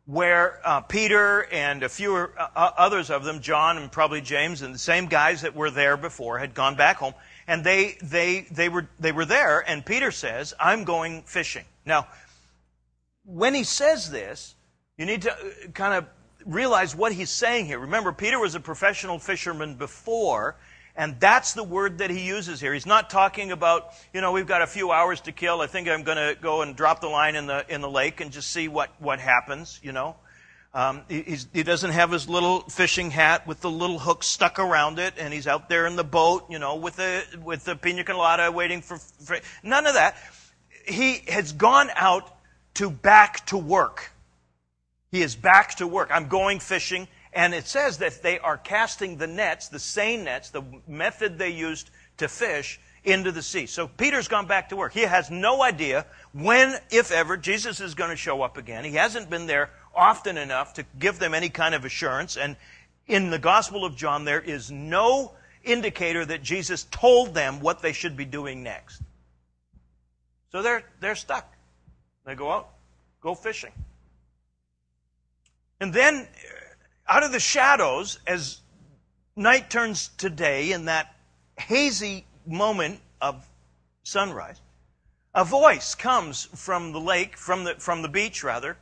where 0.08 0.62
uh, 0.64 0.80
Peter 0.80 1.46
and 1.52 1.84
a 1.84 1.90
few 1.90 2.16
uh, 2.16 2.48
others 2.56 3.10
of 3.10 3.26
them, 3.26 3.42
John 3.42 3.78
and 3.78 3.92
probably 3.92 4.22
James, 4.22 4.62
and 4.62 4.74
the 4.74 4.80
same 4.80 5.08
guys 5.08 5.42
that 5.42 5.54
were 5.54 5.70
there 5.70 5.98
before, 5.98 6.40
had 6.40 6.54
gone 6.54 6.76
back 6.76 6.98
home. 6.98 7.14
And 7.46 7.64
they, 7.64 7.98
they, 8.02 8.48
they, 8.50 8.70
were, 8.70 8.88
they 9.00 9.12
were 9.12 9.26
there, 9.26 9.60
and 9.70 9.86
Peter 9.86 10.12
says, 10.12 10.54
I'm 10.60 10.86
going 10.86 11.24
fishing. 11.24 11.66
Now, 11.86 12.08
when 13.26 13.54
he 13.54 13.66
says 13.66 14.10
this, 14.10 14.56
you 14.98 15.06
need 15.06 15.24
to 15.24 15.34
uh, 15.34 15.38
kind 15.74 15.94
of 15.94 16.06
realize 16.46 16.96
what 16.96 17.12
he's 17.12 17.30
saying 17.30 17.66
here. 17.66 17.80
Remember, 17.80 18.14
Peter 18.14 18.40
was 18.40 18.56
a 18.56 18.62
professional 18.62 19.20
fisherman 19.20 19.76
before, 19.76 20.56
and 20.98 21.20
that's 21.20 21.54
the 21.54 21.64
word 21.64 22.00
that 22.00 22.10
he 22.10 22.26
uses 22.26 22.60
here. 22.60 22.74
He's 22.74 22.88
not 22.88 23.12
talking 23.12 23.52
about, 23.52 23.94
you 24.14 24.20
know, 24.20 24.32
we've 24.32 24.48
got 24.48 24.64
a 24.64 24.68
few 24.68 24.92
hours 24.92 25.22
to 25.22 25.32
kill. 25.32 25.62
I 25.62 25.68
think 25.68 25.88
I'm 25.88 26.02
going 26.02 26.18
to 26.18 26.36
go 26.42 26.64
and 26.64 26.76
drop 26.76 27.02
the 27.02 27.08
line 27.08 27.36
in 27.36 27.46
the, 27.46 27.64
in 27.70 27.82
the 27.82 27.90
lake 27.90 28.20
and 28.20 28.32
just 28.32 28.50
see 28.50 28.68
what, 28.68 28.90
what 29.00 29.20
happens, 29.20 29.80
you 29.84 29.92
know. 29.92 30.16
Um, 30.74 31.04
he, 31.08 31.38
he 31.54 31.64
doesn't 31.64 31.92
have 31.92 32.12
his 32.12 32.28
little 32.28 32.62
fishing 32.62 33.12
hat 33.12 33.46
with 33.46 33.62
the 33.62 33.70
little 33.70 34.00
hook 34.00 34.24
stuck 34.24 34.58
around 34.58 34.98
it, 34.98 35.14
and 35.18 35.32
he's 35.32 35.48
out 35.48 35.70
there 35.70 35.86
in 35.86 35.96
the 35.96 36.04
boat, 36.04 36.46
you 36.50 36.58
know, 36.58 36.76
with 36.76 36.96
the, 36.96 37.24
with 37.44 37.64
the 37.64 37.76
pina 37.76 38.04
colada 38.04 38.52
waiting 38.52 38.82
for, 38.82 38.98
for 38.98 39.38
none 39.64 39.86
of 39.86 39.94
that. 39.94 40.18
He 40.88 41.22
has 41.28 41.52
gone 41.52 41.90
out 41.96 42.36
to 42.76 42.90
back 42.90 43.46
to 43.48 43.58
work. 43.58 44.12
He 45.12 45.22
is 45.22 45.36
back 45.36 45.76
to 45.76 45.88
work. 45.88 46.10
I'm 46.12 46.28
going 46.28 46.60
fishing. 46.60 47.08
And 47.38 47.54
it 47.54 47.68
says 47.68 48.00
that 48.00 48.24
they 48.24 48.40
are 48.40 48.58
casting 48.58 49.18
the 49.18 49.28
nets, 49.28 49.68
the 49.68 49.78
seine 49.78 50.24
nets, 50.24 50.50
the 50.50 50.64
method 50.88 51.38
they 51.38 51.52
used 51.52 51.92
to 52.18 52.28
fish, 52.28 52.80
into 53.04 53.32
the 53.32 53.44
sea. 53.44 53.68
So 53.68 53.88
Peter's 53.88 54.28
gone 54.28 54.48
back 54.48 54.70
to 54.70 54.76
work. 54.76 54.92
He 54.92 55.02
has 55.02 55.30
no 55.30 55.62
idea 55.62 56.08
when, 56.34 56.76
if 56.90 57.12
ever, 57.12 57.38
Jesus 57.38 57.80
is 57.80 57.94
going 57.94 58.10
to 58.10 58.16
show 58.16 58.42
up 58.42 58.58
again. 58.58 58.84
He 58.84 58.94
hasn't 58.94 59.30
been 59.30 59.46
there 59.46 59.70
often 59.96 60.36
enough 60.36 60.74
to 60.74 60.86
give 60.98 61.20
them 61.20 61.36
any 61.36 61.50
kind 61.50 61.76
of 61.76 61.86
assurance. 61.86 62.38
And 62.38 62.56
in 63.06 63.30
the 63.30 63.38
Gospel 63.38 63.86
of 63.86 63.96
John, 63.96 64.26
there 64.26 64.42
is 64.42 64.72
no 64.72 65.34
indicator 65.64 66.26
that 66.26 66.42
Jesus 66.42 66.88
told 66.90 67.36
them 67.36 67.60
what 67.60 67.84
they 67.84 67.94
should 67.94 68.18
be 68.18 68.26
doing 68.26 68.64
next. 68.64 69.00
So 70.52 70.64
they're, 70.64 70.84
they're 71.02 71.14
stuck. 71.14 71.54
They 72.26 72.34
go 72.34 72.52
out, 72.52 72.70
go 73.22 73.36
fishing. 73.36 73.74
And 75.80 75.94
then, 75.94 76.28
out 77.08 77.24
of 77.24 77.32
the 77.32 77.40
shadows, 77.40 78.20
as 78.28 78.60
night 79.36 79.70
turns 79.70 80.10
to 80.18 80.30
day, 80.30 80.72
in 80.72 80.86
that 80.86 81.16
hazy 81.58 82.26
moment 82.46 83.00
of 83.22 83.48
sunrise, 84.04 84.60
a 85.34 85.46
voice 85.46 85.96
comes 85.96 86.46
from 86.56 86.92
the 86.92 87.00
lake, 87.00 87.38
from 87.38 87.64
the, 87.64 87.76
from 87.76 88.02
the 88.02 88.10
beach, 88.10 88.44
rather. 88.44 88.78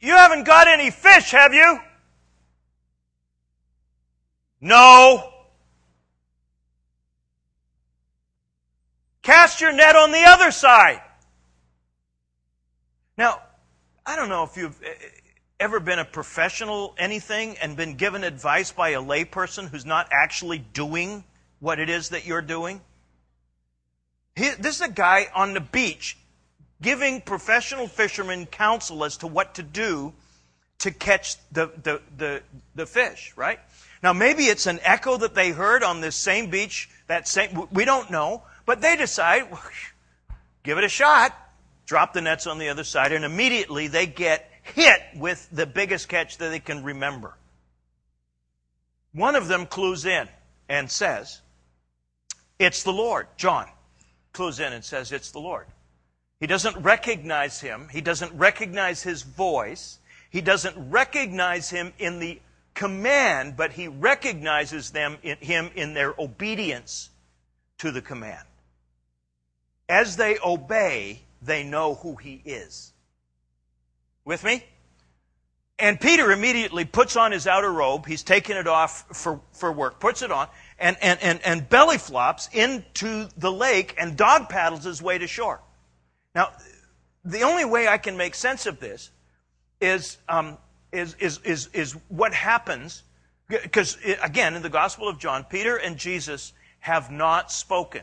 You 0.00 0.12
haven't 0.12 0.44
got 0.44 0.68
any 0.68 0.90
fish, 0.90 1.32
have 1.32 1.52
you? 1.52 1.78
No. 4.60 5.32
Cast 9.22 9.60
your 9.60 9.72
net 9.72 9.96
on 9.96 10.12
the 10.12 10.24
other 10.24 10.50
side. 10.50 11.02
Now, 13.18 13.42
I 14.06 14.16
don't 14.16 14.28
know 14.28 14.44
if 14.44 14.56
you've 14.56 14.80
ever 15.60 15.78
been 15.78 15.98
a 15.98 16.04
professional 16.04 16.94
anything 16.98 17.56
and 17.62 17.76
been 17.76 17.94
given 17.94 18.24
advice 18.24 18.72
by 18.72 18.90
a 18.90 19.02
layperson 19.02 19.68
who's 19.68 19.86
not 19.86 20.08
actually 20.10 20.58
doing 20.58 21.22
what 21.60 21.78
it 21.78 21.90
is 21.90 22.08
that 22.08 22.26
you're 22.26 22.42
doing? 22.42 22.80
He, 24.34 24.50
this 24.58 24.76
is 24.76 24.80
a 24.80 24.90
guy 24.90 25.28
on 25.34 25.52
the 25.54 25.60
beach 25.60 26.16
giving 26.82 27.20
professional 27.20 27.86
fishermen 27.86 28.46
counsel 28.46 29.04
as 29.04 29.18
to 29.18 29.26
what 29.26 29.54
to 29.54 29.62
do 29.62 30.14
to 30.78 30.90
catch 30.90 31.36
the, 31.52 31.70
the, 31.82 32.00
the, 32.16 32.42
the 32.74 32.86
fish, 32.86 33.34
right? 33.36 33.60
Now, 34.02 34.14
maybe 34.14 34.44
it's 34.44 34.66
an 34.66 34.80
echo 34.82 35.18
that 35.18 35.34
they 35.34 35.50
heard 35.50 35.82
on 35.82 36.00
this 36.00 36.16
same 36.16 36.48
beach, 36.48 36.88
that 37.06 37.28
same, 37.28 37.68
we 37.70 37.84
don't 37.84 38.10
know, 38.10 38.42
but 38.64 38.80
they 38.80 38.96
decide, 38.96 39.46
give 40.62 40.78
it 40.78 40.84
a 40.84 40.88
shot, 40.88 41.36
drop 41.84 42.14
the 42.14 42.22
nets 42.22 42.46
on 42.46 42.58
the 42.58 42.70
other 42.70 42.84
side, 42.84 43.12
and 43.12 43.26
immediately 43.26 43.88
they 43.88 44.06
get 44.06 44.49
hit 44.74 45.00
with 45.14 45.48
the 45.52 45.66
biggest 45.66 46.08
catch 46.08 46.38
that 46.38 46.48
they 46.50 46.60
can 46.60 46.82
remember. 46.82 47.34
One 49.12 49.34
of 49.34 49.48
them 49.48 49.66
clues 49.66 50.06
in 50.06 50.28
and 50.68 50.90
says, 50.90 51.40
It's 52.58 52.82
the 52.82 52.92
Lord. 52.92 53.26
John 53.36 53.66
clues 54.32 54.60
in 54.60 54.72
and 54.72 54.84
says, 54.84 55.12
It's 55.12 55.30
the 55.30 55.40
Lord. 55.40 55.66
He 56.38 56.46
doesn't 56.46 56.76
recognize 56.78 57.60
him, 57.60 57.88
he 57.92 58.00
doesn't 58.00 58.32
recognize 58.32 59.02
his 59.02 59.22
voice, 59.22 59.98
he 60.30 60.40
doesn't 60.40 60.90
recognize 60.90 61.68
him 61.68 61.92
in 61.98 62.18
the 62.18 62.40
command, 62.72 63.56
but 63.56 63.72
he 63.72 63.88
recognizes 63.88 64.90
them 64.90 65.18
in 65.22 65.36
him 65.38 65.70
in 65.74 65.92
their 65.92 66.14
obedience 66.18 67.10
to 67.78 67.90
the 67.90 68.00
command. 68.00 68.46
As 69.88 70.16
they 70.16 70.38
obey, 70.38 71.20
they 71.42 71.62
know 71.62 71.96
who 71.96 72.16
he 72.16 72.40
is. 72.44 72.92
With 74.24 74.44
me? 74.44 74.64
And 75.78 75.98
Peter 75.98 76.30
immediately 76.30 76.84
puts 76.84 77.16
on 77.16 77.32
his 77.32 77.46
outer 77.46 77.72
robe. 77.72 78.06
He's 78.06 78.22
taken 78.22 78.56
it 78.56 78.66
off 78.66 79.06
for, 79.16 79.40
for 79.52 79.72
work, 79.72 79.98
puts 79.98 80.20
it 80.20 80.30
on, 80.30 80.48
and, 80.78 80.96
and, 81.00 81.18
and, 81.22 81.40
and 81.42 81.68
belly 81.68 81.96
flops 81.96 82.50
into 82.52 83.28
the 83.38 83.50
lake 83.50 83.94
and 83.98 84.16
dog 84.16 84.50
paddles 84.50 84.84
his 84.84 85.00
way 85.00 85.16
to 85.16 85.26
shore. 85.26 85.60
Now, 86.34 86.52
the 87.24 87.42
only 87.42 87.64
way 87.64 87.88
I 87.88 87.96
can 87.96 88.16
make 88.18 88.34
sense 88.34 88.66
of 88.66 88.78
this 88.78 89.10
is, 89.80 90.18
um, 90.28 90.58
is, 90.92 91.14
is, 91.18 91.38
is, 91.44 91.68
is 91.72 91.92
what 92.08 92.34
happens, 92.34 93.02
because 93.48 93.96
again, 94.22 94.54
in 94.54 94.62
the 94.62 94.68
Gospel 94.68 95.08
of 95.08 95.18
John, 95.18 95.44
Peter 95.44 95.76
and 95.76 95.96
Jesus 95.96 96.52
have 96.80 97.10
not 97.10 97.50
spoken. 97.50 98.02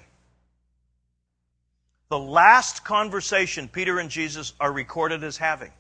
The 2.10 2.20
last 2.20 2.84
conversation 2.84 3.68
Peter 3.68 4.00
and 4.00 4.10
Jesus 4.10 4.54
are 4.60 4.72
recorded 4.72 5.24
as 5.24 5.38
having 5.38 5.72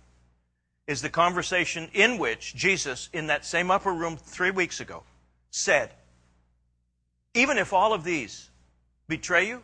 is 0.87 1.01
the 1.01 1.09
conversation 1.09 1.89
in 1.93 2.17
which 2.17 2.55
Jesus, 2.55 3.09
in 3.11 3.27
that 3.27 3.45
same 3.45 3.69
upper 3.69 3.93
room 3.93 4.17
three 4.17 4.51
weeks 4.51 4.79
ago, 4.79 5.03
said, 5.51 5.91
Even 7.33 7.57
if 7.57 7.73
all 7.73 7.93
of 7.93 8.03
these 8.03 8.49
betray 9.07 9.47
you, 9.47 9.61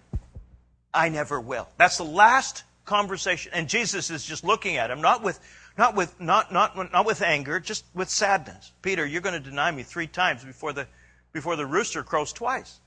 I 0.93 1.09
never 1.09 1.39
will. 1.39 1.67
That's 1.77 1.97
the 1.97 2.03
last 2.03 2.63
conversation. 2.85 3.51
And 3.55 3.69
Jesus 3.69 4.11
is 4.11 4.25
just 4.25 4.43
looking 4.43 4.77
at 4.77 4.91
him, 4.91 5.01
not 5.01 5.23
with, 5.23 5.39
not 5.77 5.95
with, 5.95 6.19
not, 6.19 6.51
not, 6.51 6.75
not 6.91 7.05
with 7.05 7.21
anger, 7.21 7.59
just 7.59 7.85
with 7.95 8.09
sadness. 8.09 8.71
Peter, 8.81 9.05
you're 9.05 9.21
going 9.21 9.41
to 9.41 9.49
deny 9.49 9.71
me 9.71 9.83
three 9.83 10.07
times 10.07 10.43
before 10.43 10.73
the, 10.73 10.87
before 11.31 11.55
the 11.55 11.65
rooster 11.65 12.03
crows 12.03 12.33
twice. 12.33 12.79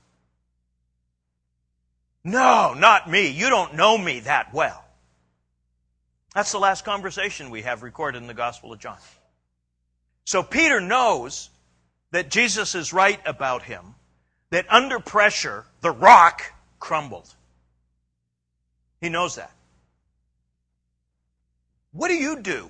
No, 2.23 2.75
not 2.77 3.09
me. 3.09 3.29
You 3.29 3.49
don't 3.49 3.75
know 3.75 3.97
me 3.97 4.21
that 4.21 4.53
well. 4.53 4.83
That's 6.37 6.51
the 6.51 6.59
last 6.59 6.85
conversation 6.85 7.49
we 7.49 7.63
have 7.63 7.81
recorded 7.81 8.21
in 8.21 8.27
the 8.27 8.33
Gospel 8.35 8.71
of 8.71 8.77
John. 8.77 8.99
So 10.25 10.43
Peter 10.43 10.79
knows 10.79 11.49
that 12.11 12.29
Jesus 12.29 12.75
is 12.75 12.93
right 12.93 13.19
about 13.25 13.63
him, 13.63 13.95
that 14.51 14.71
under 14.71 14.99
pressure, 14.99 15.65
the 15.81 15.89
rock 15.89 16.43
crumbled. 16.79 17.33
He 19.01 19.09
knows 19.09 19.33
that. 19.33 19.51
What 21.91 22.09
do 22.09 22.13
you 22.13 22.39
do 22.39 22.69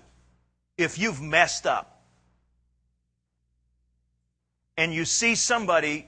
if 0.78 0.98
you've 0.98 1.22
messed 1.22 1.68
up 1.68 2.04
and 4.78 4.94
you 4.94 5.04
see 5.04 5.36
somebody 5.36 6.08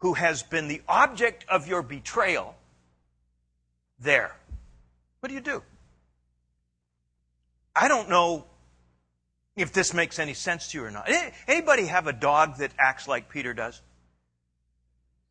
who 0.00 0.12
has 0.12 0.42
been 0.42 0.68
the 0.68 0.82
object 0.86 1.46
of 1.48 1.66
your 1.66 1.80
betrayal 1.80 2.54
there? 3.98 4.36
What 5.20 5.30
do 5.30 5.34
you 5.34 5.40
do? 5.40 5.62
I 7.74 7.88
don't 7.88 8.08
know 8.08 8.44
if 9.56 9.72
this 9.72 9.92
makes 9.94 10.18
any 10.18 10.34
sense 10.34 10.68
to 10.68 10.78
you 10.78 10.84
or 10.84 10.90
not. 10.90 11.10
Anybody 11.46 11.86
have 11.86 12.06
a 12.06 12.12
dog 12.12 12.58
that 12.58 12.72
acts 12.78 13.08
like 13.08 13.28
Peter 13.28 13.54
does? 13.54 13.80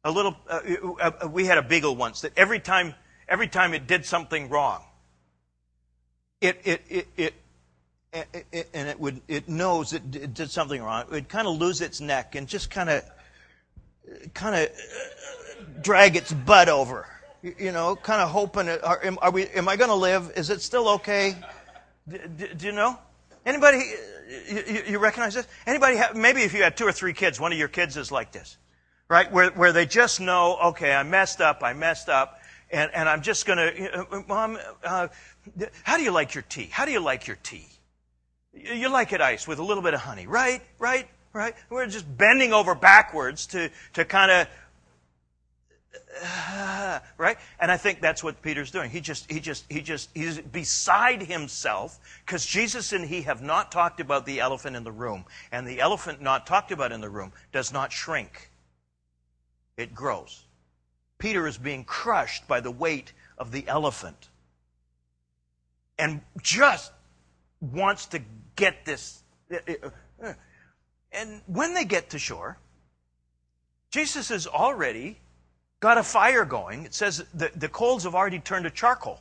A 0.03 0.11
little. 0.11 0.35
Uh, 0.49 0.59
uh, 0.83 1.11
uh, 1.23 1.27
we 1.27 1.45
had 1.45 1.57
a 1.57 1.61
beagle 1.61 1.95
once 1.95 2.21
that 2.21 2.31
every 2.35 2.59
time, 2.59 2.95
every 3.27 3.47
time 3.47 3.73
it 3.73 3.85
did 3.85 4.05
something 4.05 4.49
wrong, 4.49 4.83
it 6.39 6.59
it 6.63 6.81
it, 6.89 7.07
it 7.17 7.33
and 8.73 8.89
it 8.89 8.99
would 8.99 9.21
it 9.27 9.47
knows 9.47 9.93
it 9.93 10.33
did 10.33 10.49
something 10.49 10.81
wrong. 10.81 11.01
It 11.01 11.11
would 11.11 11.29
kind 11.29 11.47
of 11.47 11.57
lose 11.57 11.81
its 11.81 12.01
neck 12.01 12.33
and 12.33 12.47
just 12.47 12.71
kind 12.71 12.89
of 12.89 13.03
kind 14.33 14.55
of 14.55 15.83
drag 15.83 16.15
its 16.15 16.33
butt 16.33 16.69
over. 16.69 17.07
You 17.43 17.71
know, 17.71 17.95
kind 17.95 18.21
of 18.21 18.29
hoping, 18.29 18.69
are, 18.69 19.01
are 19.19 19.31
we, 19.31 19.47
am 19.47 19.67
I 19.67 19.75
going 19.75 19.89
to 19.89 19.95
live? 19.95 20.31
Is 20.35 20.51
it 20.51 20.61
still 20.61 20.87
okay? 20.89 21.35
Do, 22.07 22.47
do 22.57 22.65
you 22.65 22.71
know? 22.71 22.97
Anybody, 23.45 23.83
you, 24.49 24.83
you, 24.87 24.99
recognize 24.99 25.33
this? 25.33 25.47
Anybody, 25.65 25.97
have, 25.97 26.15
maybe 26.15 26.41
if 26.41 26.53
you 26.53 26.61
had 26.61 26.77
two 26.77 26.85
or 26.85 26.91
three 26.91 27.13
kids, 27.13 27.39
one 27.39 27.51
of 27.51 27.57
your 27.57 27.67
kids 27.67 27.97
is 27.97 28.11
like 28.11 28.31
this, 28.31 28.57
right? 29.07 29.31
Where, 29.31 29.49
where 29.51 29.71
they 29.71 29.87
just 29.87 30.19
know, 30.19 30.57
okay, 30.65 30.93
I 30.93 31.01
messed 31.03 31.41
up, 31.41 31.63
I 31.63 31.73
messed 31.73 32.07
up, 32.07 32.39
and, 32.71 32.91
and 32.93 33.09
I'm 33.09 33.21
just 33.21 33.45
going 33.45 33.57
to, 33.57 34.23
Mom, 34.27 34.59
uh, 34.83 35.07
how 35.83 35.97
do 35.97 36.03
you 36.03 36.11
like 36.11 36.35
your 36.35 36.43
tea? 36.43 36.69
How 36.71 36.85
do 36.85 36.91
you 36.91 36.99
like 36.99 37.25
your 37.27 37.37
tea? 37.41 37.67
You 38.53 38.89
like 38.89 39.11
it 39.11 39.21
iced 39.21 39.47
with 39.47 39.59
a 39.59 39.63
little 39.63 39.83
bit 39.83 39.93
of 39.93 40.01
honey, 40.01 40.27
right? 40.27 40.61
Right? 40.77 41.07
Right? 41.33 41.55
We're 41.69 41.87
just 41.87 42.05
bending 42.17 42.53
over 42.53 42.75
backwards 42.75 43.47
to, 43.47 43.69
to 43.93 44.05
kind 44.05 44.29
of 44.29 44.47
right? 47.17 47.37
And 47.59 47.71
I 47.71 47.77
think 47.77 48.01
that's 48.01 48.23
what 48.23 48.41
Peter's 48.41 48.71
doing. 48.71 48.89
He 48.89 49.01
just, 49.01 49.29
he 49.31 49.39
just, 49.39 49.65
he 49.69 49.81
just, 49.81 50.09
he's 50.13 50.39
beside 50.39 51.21
himself 51.21 51.99
because 52.25 52.45
Jesus 52.45 52.93
and 52.93 53.05
he 53.05 53.23
have 53.23 53.41
not 53.41 53.71
talked 53.71 53.99
about 53.99 54.25
the 54.25 54.39
elephant 54.39 54.75
in 54.75 54.83
the 54.83 54.91
room. 54.91 55.25
And 55.51 55.67
the 55.67 55.79
elephant 55.79 56.21
not 56.21 56.47
talked 56.47 56.71
about 56.71 56.91
in 56.91 57.01
the 57.01 57.09
room 57.09 57.31
does 57.51 57.73
not 57.73 57.91
shrink, 57.91 58.49
it 59.77 59.93
grows. 59.93 60.43
Peter 61.17 61.47
is 61.47 61.57
being 61.57 61.83
crushed 61.83 62.47
by 62.47 62.59
the 62.59 62.71
weight 62.71 63.13
of 63.37 63.51
the 63.51 63.67
elephant 63.67 64.29
and 65.99 66.21
just 66.41 66.91
wants 67.59 68.07
to 68.07 68.21
get 68.55 68.85
this. 68.85 69.23
And 71.11 71.41
when 71.45 71.73
they 71.73 71.85
get 71.85 72.09
to 72.11 72.19
shore, 72.19 72.57
Jesus 73.91 74.31
is 74.31 74.47
already 74.47 75.19
got 75.81 75.97
a 75.97 76.03
fire 76.03 76.45
going. 76.45 76.85
It 76.85 76.93
says 76.93 77.25
the, 77.33 77.51
the 77.55 77.67
coals 77.67 78.03
have 78.05 78.15
already 78.15 78.39
turned 78.39 78.63
to 78.63 78.71
charcoal. 78.71 79.19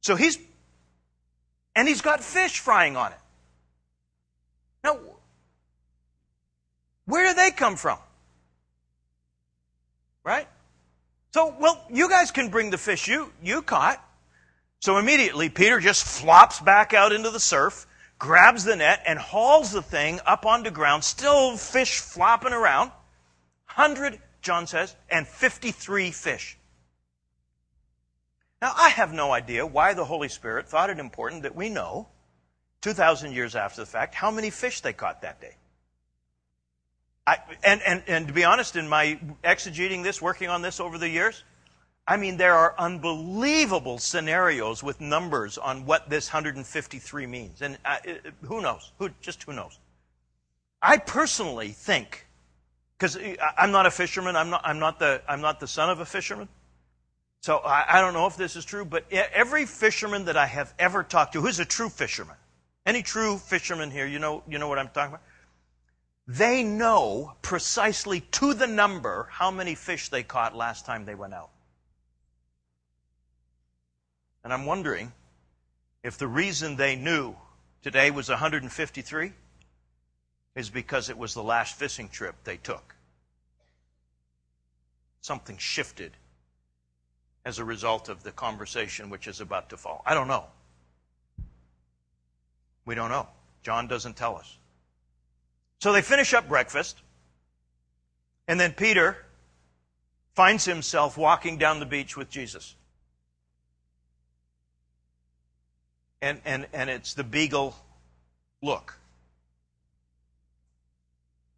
So 0.00 0.16
he's, 0.16 0.38
and 1.76 1.86
he's 1.86 2.00
got 2.00 2.22
fish 2.22 2.60
frying 2.60 2.96
on 2.96 3.12
it. 3.12 3.18
Now, 4.82 4.98
where 7.04 7.28
do 7.28 7.34
they 7.34 7.50
come 7.50 7.76
from? 7.76 7.98
Right? 10.24 10.48
So, 11.34 11.54
well, 11.58 11.84
you 11.90 12.08
guys 12.08 12.30
can 12.30 12.48
bring 12.48 12.70
the 12.70 12.78
fish 12.78 13.08
you, 13.08 13.32
you 13.42 13.62
caught. 13.62 14.02
So 14.80 14.98
immediately, 14.98 15.48
Peter 15.48 15.80
just 15.80 16.04
flops 16.04 16.60
back 16.60 16.94
out 16.94 17.12
into 17.12 17.30
the 17.30 17.40
surf, 17.40 17.86
grabs 18.18 18.64
the 18.64 18.76
net, 18.76 19.02
and 19.06 19.18
hauls 19.18 19.72
the 19.72 19.82
thing 19.82 20.20
up 20.26 20.46
onto 20.46 20.70
ground, 20.70 21.02
still 21.04 21.56
fish 21.56 21.98
flopping 21.98 22.52
around. 22.52 22.90
100 23.74 24.20
John 24.42 24.66
says, 24.66 24.94
and 25.08 25.26
53 25.26 26.10
fish. 26.10 26.58
Now, 28.60 28.72
I 28.76 28.90
have 28.90 29.12
no 29.12 29.32
idea 29.32 29.66
why 29.66 29.94
the 29.94 30.04
Holy 30.04 30.28
Spirit 30.28 30.68
thought 30.68 30.90
it 30.90 30.98
important 30.98 31.44
that 31.44 31.56
we 31.56 31.68
know, 31.68 32.08
2,000 32.82 33.32
years 33.32 33.56
after 33.56 33.80
the 33.80 33.86
fact, 33.86 34.14
how 34.14 34.30
many 34.30 34.50
fish 34.50 34.80
they 34.80 34.92
caught 34.92 35.22
that 35.22 35.40
day. 35.40 35.54
I, 37.26 37.38
and, 37.62 37.80
and, 37.82 38.02
and 38.08 38.28
to 38.28 38.34
be 38.34 38.44
honest, 38.44 38.74
in 38.74 38.88
my 38.88 39.18
exegeting 39.44 40.02
this, 40.02 40.20
working 40.20 40.48
on 40.48 40.62
this 40.62 40.80
over 40.80 40.98
the 40.98 41.08
years, 41.08 41.44
I 42.06 42.16
mean, 42.16 42.36
there 42.36 42.54
are 42.54 42.74
unbelievable 42.78 43.98
scenarios 43.98 44.82
with 44.82 45.00
numbers 45.00 45.56
on 45.56 45.86
what 45.86 46.10
this 46.10 46.32
153 46.32 47.26
means. 47.26 47.62
And 47.62 47.78
uh, 47.84 47.98
who 48.42 48.60
knows? 48.60 48.92
Who, 48.98 49.10
just 49.20 49.44
who 49.44 49.52
knows? 49.52 49.78
I 50.80 50.98
personally 50.98 51.68
think 51.68 52.26
because 53.02 53.16
eh, 53.16 53.34
I'm 53.58 53.72
not 53.72 53.84
a 53.84 53.90
fisherman. 53.90 54.36
I'm 54.36 54.50
not, 54.50 54.60
I'm, 54.64 54.78
not 54.78 55.00
the, 55.00 55.20
I'm 55.28 55.40
not 55.40 55.58
the 55.58 55.66
son 55.66 55.90
of 55.90 55.98
a 55.98 56.06
fisherman. 56.06 56.48
So 57.40 57.56
I, 57.56 57.98
I 57.98 58.00
don't 58.00 58.14
know 58.14 58.28
if 58.28 58.36
this 58.36 58.54
is 58.54 58.64
true, 58.64 58.84
but 58.84 59.04
every 59.10 59.66
fisherman 59.66 60.26
that 60.26 60.36
I 60.36 60.46
have 60.46 60.72
ever 60.78 61.02
talked 61.02 61.32
to, 61.32 61.40
who's 61.40 61.58
a 61.58 61.64
true 61.64 61.88
fisherman, 61.88 62.36
any 62.86 63.02
true 63.02 63.38
fisherman 63.38 63.90
here, 63.90 64.06
you 64.06 64.20
know, 64.20 64.44
you 64.48 64.58
know 64.58 64.68
what 64.68 64.78
I'm 64.78 64.88
talking 64.88 65.14
about? 65.14 65.22
they 66.28 66.62
know 66.62 67.32
precisely 67.42 68.20
to 68.20 68.54
the 68.54 68.68
number 68.68 69.26
how 69.28 69.50
many 69.50 69.74
fish 69.74 70.08
they 70.08 70.22
caught 70.22 70.56
last 70.56 70.86
time 70.86 71.04
they 71.04 71.16
went 71.16 71.34
out. 71.34 71.50
And 74.44 74.52
I'm 74.52 74.64
wondering 74.64 75.12
if 76.04 76.18
the 76.18 76.28
reason 76.28 76.76
they 76.76 76.94
knew 76.94 77.34
today 77.82 78.12
was 78.12 78.28
153 78.28 79.32
is 80.54 80.70
because 80.70 81.08
it 81.08 81.16
was 81.16 81.34
the 81.34 81.42
last 81.42 81.76
fishing 81.76 82.08
trip 82.08 82.34
they 82.44 82.56
took. 82.56 82.94
Something 85.20 85.56
shifted 85.56 86.12
as 87.44 87.58
a 87.58 87.64
result 87.64 88.08
of 88.08 88.22
the 88.22 88.32
conversation 88.32 89.10
which 89.10 89.26
is 89.26 89.40
about 89.40 89.70
to 89.70 89.76
fall. 89.76 90.02
I 90.06 90.14
don't 90.14 90.28
know. 90.28 90.44
We 92.84 92.94
don't 92.94 93.10
know. 93.10 93.28
John 93.62 93.86
doesn't 93.86 94.16
tell 94.16 94.36
us. 94.36 94.58
So 95.78 95.92
they 95.92 96.02
finish 96.02 96.34
up 96.34 96.48
breakfast, 96.48 96.98
and 98.46 98.58
then 98.58 98.72
Peter 98.72 99.16
finds 100.34 100.64
himself 100.64 101.16
walking 101.16 101.58
down 101.58 101.80
the 101.80 101.86
beach 101.86 102.16
with 102.16 102.30
Jesus. 102.30 102.74
And, 106.20 106.40
and, 106.44 106.66
and 106.72 106.88
it's 106.88 107.14
the 107.14 107.24
beagle 107.24 107.74
look. 108.62 108.98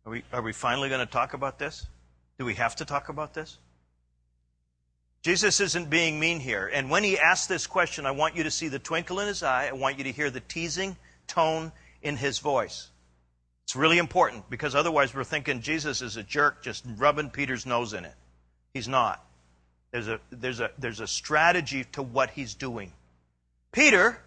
Are 0.07 0.13
we, 0.13 0.23
are 0.33 0.43
we 0.43 0.53
finally 0.53 0.89
going 0.89 1.05
to 1.05 1.11
talk 1.11 1.35
about 1.35 1.59
this? 1.59 1.87
Do 2.39 2.45
we 2.45 2.55
have 2.55 2.77
to 2.77 2.85
talk 2.85 3.09
about 3.09 3.33
this? 3.35 3.59
Jesus 5.23 5.61
isn't 5.61 5.89
being 5.89 6.21
mean 6.21 6.41
here. 6.41 6.71
And 6.73 6.91
when 6.91 7.03
he 7.03 7.19
asks 7.19 7.47
this 7.47 7.67
question, 7.67 8.05
I 8.05 8.11
want 8.11 8.37
you 8.37 8.43
to 8.43 8.51
see 8.51 8.69
the 8.69 8.79
twinkle 8.79 9.21
in 9.21 9.27
his 9.27 9.43
eye. 9.43 9.69
I 9.69 9.73
want 9.73 9.97
you 9.97 10.05
to 10.05 10.13
hear 10.13 10.29
the 10.29 10.41
teasing 10.41 10.97
tone 11.27 11.73
in 12.03 12.17
his 12.17 12.39
voice. 12.39 12.91
It's 13.65 13.75
really 13.75 13.97
important 13.97 14.51
because 14.51 14.75
otherwise 14.75 15.15
we're 15.15 15.25
thinking 15.25 15.63
Jesus 15.63 16.03
is 16.03 16.19
a 16.19 16.23
jerk 16.23 16.63
just 16.63 16.85
rubbing 16.99 17.31
Peter's 17.31 17.65
nose 17.65 17.95
in 17.95 18.05
it. 18.05 18.15
He's 18.75 18.89
not. 18.89 19.25
There's 19.93 20.09
a, 20.09 20.21
there's 20.31 20.61
a, 20.61 20.71
there's 20.77 21.01
a 21.01 21.07
strategy 21.07 21.85
to 21.93 22.03
what 22.03 22.29
he's 22.31 22.53
doing. 22.53 22.93
Peter, 23.73 24.21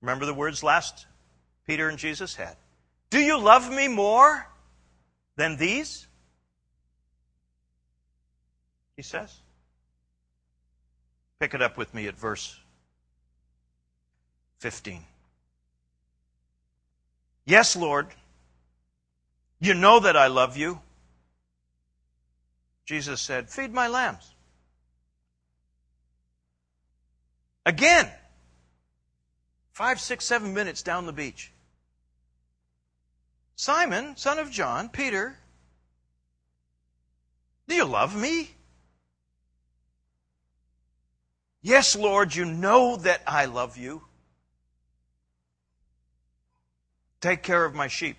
remember 0.00 0.26
the 0.26 0.34
words 0.34 0.62
last 0.62 1.06
Peter 1.66 1.88
and 1.88 1.98
Jesus 1.98 2.36
had. 2.36 2.56
Do 3.10 3.20
you 3.20 3.38
love 3.38 3.70
me 3.70 3.88
more 3.88 4.46
than 5.36 5.56
these? 5.56 6.06
He 8.96 9.02
says. 9.02 9.34
Pick 11.38 11.54
it 11.54 11.62
up 11.62 11.76
with 11.76 11.92
me 11.92 12.08
at 12.08 12.16
verse 12.16 12.58
15. 14.58 15.04
Yes, 17.44 17.76
Lord, 17.76 18.08
you 19.60 19.74
know 19.74 20.00
that 20.00 20.16
I 20.16 20.26
love 20.26 20.56
you. 20.56 20.80
Jesus 22.86 23.20
said, 23.20 23.50
Feed 23.50 23.72
my 23.72 23.88
lambs. 23.88 24.32
Again, 27.64 28.08
five, 29.72 30.00
six, 30.00 30.24
seven 30.24 30.54
minutes 30.54 30.82
down 30.82 31.06
the 31.06 31.12
beach. 31.12 31.52
Simon, 33.56 34.16
son 34.16 34.38
of 34.38 34.50
John, 34.50 34.90
Peter, 34.90 35.38
do 37.66 37.74
you 37.74 37.86
love 37.86 38.14
me? 38.14 38.50
Yes, 41.62 41.96
Lord, 41.96 42.34
you 42.34 42.44
know 42.44 42.96
that 42.96 43.22
I 43.26 43.46
love 43.46 43.76
you. 43.76 44.02
Take 47.20 47.42
care 47.42 47.64
of 47.64 47.74
my 47.74 47.88
sheep. 47.88 48.18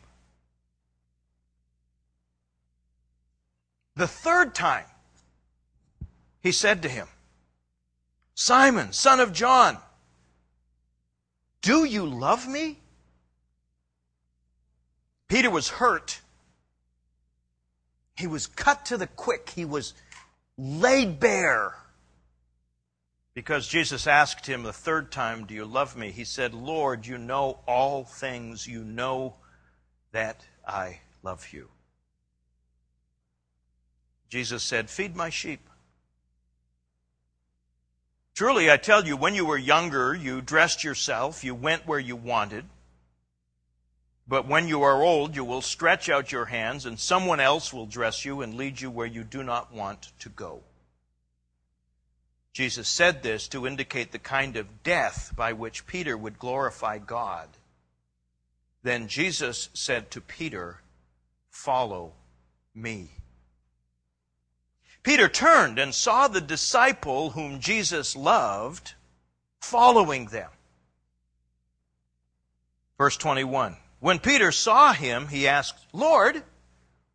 The 3.95 4.07
third 4.07 4.53
time, 4.53 4.85
he 6.41 6.51
said 6.51 6.81
to 6.81 6.89
him, 6.89 7.07
Simon, 8.35 8.91
son 8.91 9.19
of 9.19 9.33
John, 9.33 9.77
do 11.61 11.85
you 11.85 12.05
love 12.05 12.47
me? 12.47 12.79
Peter 15.27 15.49
was 15.49 15.69
hurt. 15.69 16.21
He 18.15 18.27
was 18.27 18.47
cut 18.47 18.85
to 18.85 18.97
the 18.97 19.07
quick. 19.07 19.49
He 19.49 19.65
was 19.65 19.93
laid 20.57 21.19
bare. 21.19 21.75
Because 23.33 23.67
Jesus 23.67 24.07
asked 24.07 24.47
him 24.47 24.63
the 24.63 24.73
third 24.73 25.11
time, 25.11 25.45
Do 25.45 25.53
you 25.53 25.65
love 25.65 25.95
me? 25.95 26.09
He 26.09 26.23
said, 26.23 26.53
Lord, 26.53 27.05
you 27.05 27.17
know 27.17 27.59
all 27.67 28.03
things. 28.03 28.65
You 28.65 28.83
know 28.83 29.35
that 30.11 30.43
I 30.67 31.01
love 31.21 31.49
you. 31.51 31.69
Jesus 34.29 34.63
said, 34.63 34.89
Feed 34.89 35.15
my 35.15 35.29
sheep. 35.29 35.59
Truly, 38.33 38.71
I 38.71 38.77
tell 38.77 39.05
you, 39.05 39.17
when 39.17 39.35
you 39.35 39.45
were 39.45 39.57
younger, 39.57 40.13
you 40.13 40.41
dressed 40.41 40.83
yourself, 40.83 41.43
you 41.43 41.55
went 41.55 41.87
where 41.87 41.99
you 41.99 42.15
wanted. 42.15 42.65
But 44.27 44.47
when 44.47 44.67
you 44.67 44.83
are 44.83 45.01
old, 45.01 45.35
you 45.35 45.45
will 45.45 45.61
stretch 45.61 46.09
out 46.09 46.31
your 46.31 46.45
hands, 46.45 46.85
and 46.85 46.99
someone 46.99 47.39
else 47.39 47.71
will 47.71 47.85
dress 47.85 48.25
you 48.25 48.41
and 48.41 48.55
lead 48.55 48.81
you 48.81 48.91
where 48.91 49.07
you 49.07 49.23
do 49.23 49.41
not 49.41 49.73
want 49.73 50.11
to 50.19 50.29
go. 50.29 50.63
Jesus 52.51 52.89
said 52.89 53.23
this 53.23 53.47
to 53.49 53.67
indicate 53.67 54.11
the 54.11 54.19
kind 54.19 54.57
of 54.57 54.83
death 54.83 55.31
by 55.35 55.53
which 55.53 55.87
Peter 55.87 56.17
would 56.17 56.39
glorify 56.39 56.97
God. 56.97 57.47
Then 58.83 59.07
Jesus 59.07 59.69
said 59.73 60.11
to 60.11 60.21
Peter, 60.21 60.81
Follow 61.49 62.13
me. 62.73 63.09
Peter 65.03 65.29
turned 65.29 65.79
and 65.79 65.93
saw 65.93 66.27
the 66.27 66.41
disciple 66.41 67.29
whom 67.29 67.59
Jesus 67.59 68.15
loved 68.15 68.93
following 69.61 70.25
them. 70.25 70.49
Verse 72.97 73.15
21. 73.17 73.77
When 73.99 74.19
Peter 74.19 74.51
saw 74.51 74.93
him, 74.93 75.27
he 75.27 75.47
asked, 75.47 75.85
Lord, 75.91 76.43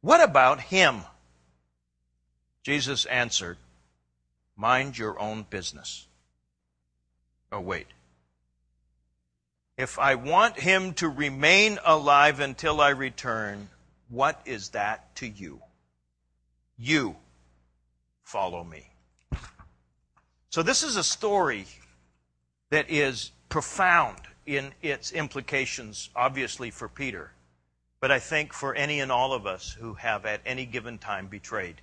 what 0.01 0.23
about 0.23 0.61
him? 0.61 1.03
Jesus 2.63 3.05
answered, 3.07 3.57
Mind 4.57 4.99
your 4.99 5.19
own 5.19 5.47
business. 5.49 6.07
Oh, 7.51 7.61
wait. 7.61 7.87
If 9.77 9.99
I 9.99 10.17
want 10.17 10.59
him 10.59 10.95
to 10.95 11.09
remain 11.09 11.79
alive 11.85 12.41
until 12.41 12.81
I 12.81 12.91
return, 12.91 13.69
what 14.09 14.41
is 14.45 14.71
that 14.71 15.15
to 15.17 15.29
you? 15.29 15.61
You 16.77 17.17
follow 18.23 18.63
me. 18.65 18.89
So, 20.51 20.63
this 20.63 20.83
is 20.83 20.97
a 20.97 21.05
story 21.05 21.67
that 22.71 22.91
is 22.91 23.31
profound 23.49 24.19
in 24.47 24.73
its 24.83 25.13
implications, 25.13 26.11
obviously, 26.15 26.71
for 26.71 26.89
Peter, 26.89 27.33
but 28.01 28.11
I 28.11 28.19
think 28.19 28.53
for 28.53 28.75
any 28.75 29.01
and 29.01 29.13
all 29.13 29.33
of 29.33 29.47
us 29.47 29.73
who 29.73 29.95
have 29.95 30.27
at 30.27 30.41
any 30.45 30.67
given 30.67 30.99
time 30.99 31.29
betrayed, 31.29 31.81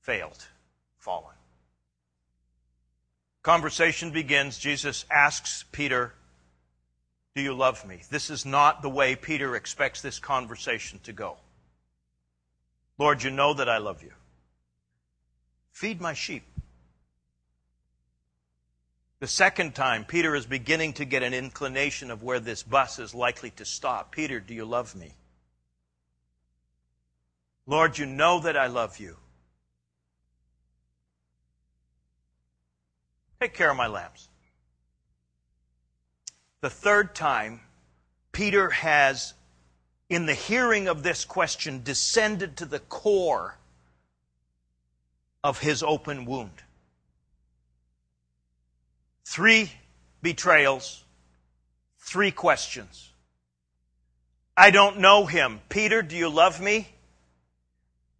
failed, 0.00 0.46
fallen. 0.98 1.34
Conversation 3.42 4.10
begins. 4.10 4.58
Jesus 4.58 5.04
asks 5.10 5.64
Peter, 5.70 6.14
Do 7.34 7.42
you 7.42 7.52
love 7.52 7.86
me? 7.86 8.00
This 8.08 8.30
is 8.30 8.46
not 8.46 8.80
the 8.80 8.88
way 8.88 9.16
Peter 9.16 9.54
expects 9.54 10.00
this 10.00 10.18
conversation 10.18 10.98
to 11.02 11.12
go. 11.12 11.36
Lord, 12.96 13.22
you 13.22 13.30
know 13.30 13.52
that 13.54 13.68
I 13.68 13.78
love 13.78 14.02
you. 14.02 14.12
Feed 15.72 16.00
my 16.00 16.14
sheep. 16.14 16.44
The 19.24 19.28
second 19.28 19.74
time, 19.74 20.04
Peter 20.04 20.34
is 20.34 20.44
beginning 20.44 20.92
to 20.92 21.06
get 21.06 21.22
an 21.22 21.32
inclination 21.32 22.10
of 22.10 22.22
where 22.22 22.40
this 22.40 22.62
bus 22.62 22.98
is 22.98 23.14
likely 23.14 23.48
to 23.52 23.64
stop. 23.64 24.12
Peter, 24.12 24.38
do 24.38 24.52
you 24.52 24.66
love 24.66 24.94
me? 24.94 25.14
Lord, 27.66 27.96
you 27.96 28.04
know 28.04 28.40
that 28.40 28.54
I 28.54 28.66
love 28.66 28.98
you. 28.98 29.16
Take 33.40 33.54
care 33.54 33.70
of 33.70 33.78
my 33.78 33.86
lambs. 33.86 34.28
The 36.60 36.68
third 36.68 37.14
time, 37.14 37.60
Peter 38.30 38.68
has, 38.68 39.32
in 40.10 40.26
the 40.26 40.34
hearing 40.34 40.86
of 40.86 41.02
this 41.02 41.24
question, 41.24 41.82
descended 41.82 42.58
to 42.58 42.66
the 42.66 42.80
core 42.80 43.56
of 45.42 45.60
his 45.60 45.82
open 45.82 46.26
wound. 46.26 46.62
Three 49.24 49.72
betrayals, 50.22 51.04
three 51.98 52.30
questions. 52.30 53.10
I 54.56 54.70
don't 54.70 54.98
know 54.98 55.26
him. 55.26 55.60
Peter, 55.68 56.02
do 56.02 56.16
you 56.16 56.28
love 56.28 56.60
me? 56.60 56.88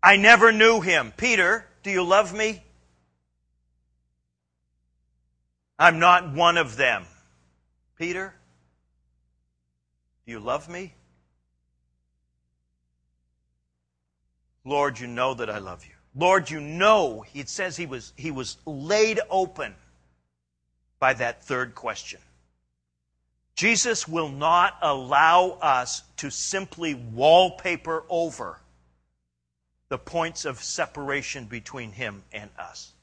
I 0.02 0.16
never 0.16 0.52
knew 0.52 0.80
him. 0.80 1.12
Peter, 1.16 1.66
do 1.82 1.90
you 1.90 2.02
love 2.02 2.34
me? 2.34 2.62
I'm 5.78 5.98
not 5.98 6.32
one 6.32 6.56
of 6.56 6.76
them. 6.76 7.04
Peter, 7.98 8.34
do 10.26 10.32
you 10.32 10.40
love 10.40 10.68
me? 10.68 10.94
Lord, 14.64 14.98
you 14.98 15.06
know 15.06 15.34
that 15.34 15.50
I 15.50 15.58
love 15.58 15.84
you. 15.84 15.92
Lord, 16.16 16.50
you 16.50 16.60
know, 16.60 17.24
it 17.34 17.48
says 17.48 17.76
he 17.76 17.86
was, 17.86 18.12
he 18.16 18.30
was 18.30 18.56
laid 18.66 19.20
open 19.30 19.74
by 21.04 21.12
that 21.12 21.44
third 21.44 21.74
question. 21.74 22.18
Jesus 23.56 24.08
will 24.08 24.30
not 24.30 24.78
allow 24.80 25.50
us 25.60 26.02
to 26.16 26.30
simply 26.30 26.94
wallpaper 26.94 28.04
over 28.08 28.58
the 29.90 29.98
points 29.98 30.46
of 30.46 30.62
separation 30.62 31.44
between 31.44 31.92
him 31.92 32.22
and 32.32 32.48
us. 32.58 32.94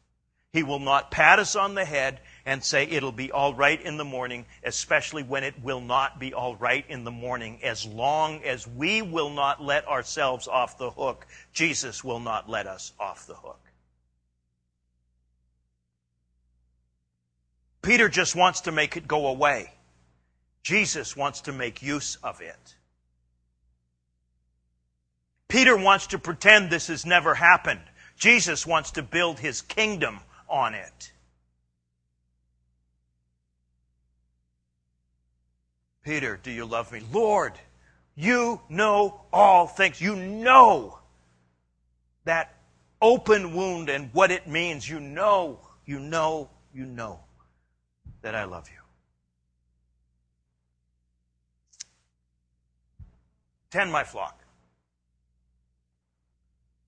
He 0.52 0.64
will 0.64 0.80
not 0.80 1.12
pat 1.12 1.38
us 1.38 1.56
on 1.56 1.76
the 1.76 1.86
head 1.86 2.22
and 2.44 2.64
say 2.64 2.86
it'll 2.86 3.12
be 3.12 3.32
all 3.32 3.54
right 3.54 3.80
in 3.80 3.98
the 3.98 4.04
morning, 4.04 4.48
especially 4.64 5.22
when 5.22 5.44
it 5.44 5.62
will 5.64 5.80
not 5.80 6.20
be 6.20 6.34
all 6.34 6.56
right 6.56 6.84
in 6.90 7.04
the 7.04 7.12
morning. 7.12 7.60
As 7.62 7.86
long 7.86 8.44
as 8.44 8.66
we 8.66 9.04
will 9.04 9.30
not 9.30 9.62
let 9.62 9.88
ourselves 9.88 10.48
off 10.48 10.80
the 10.80 10.90
hook, 10.90 11.28
Jesus 11.54 12.04
will 12.04 12.20
not 12.20 12.50
let 12.50 12.66
us 12.66 12.94
off 13.00 13.28
the 13.28 13.36
hook. 13.36 13.71
Peter 17.82 18.10
just 18.10 18.36
wants 18.36 18.62
to 18.62 18.72
make 18.72 18.96
it 18.96 19.08
go 19.08 19.28
away. 19.28 19.72
Jesus 20.64 21.18
wants 21.18 21.42
to 21.42 21.52
make 21.52 21.82
use 21.82 22.18
of 22.24 22.42
it. 22.42 22.76
Peter 25.48 25.76
wants 25.76 26.08
to 26.08 26.20
pretend 26.20 26.70
this 26.70 26.88
has 26.88 27.06
never 27.06 27.34
happened. 27.34 27.82
Jesus 28.16 28.66
wants 28.68 28.92
to 28.92 29.02
build 29.02 29.40
his 29.40 29.62
kingdom 29.62 30.20
on 30.48 30.76
it. 30.76 31.12
Peter, 36.04 36.40
do 36.42 36.52
you 36.52 36.66
love 36.66 36.92
me? 36.92 37.02
Lord, 37.12 37.54
you 38.16 38.62
know 38.70 39.22
all 39.34 39.68
things. 39.68 40.00
You 40.00 40.16
know 40.16 41.00
that 42.26 42.56
open 43.02 43.56
wound 43.56 43.90
and 43.90 44.10
what 44.14 44.32
it 44.32 44.48
means. 44.48 44.88
You 44.88 45.00
know, 45.00 45.60
you 45.86 46.00
know, 46.00 46.50
you 46.74 46.86
know 46.86 47.20
that 48.22 48.36
I 48.36 48.44
love 48.44 48.70
you. 48.70 48.78
Tend 53.72 53.92
my 53.92 54.04
flock. 54.04 54.38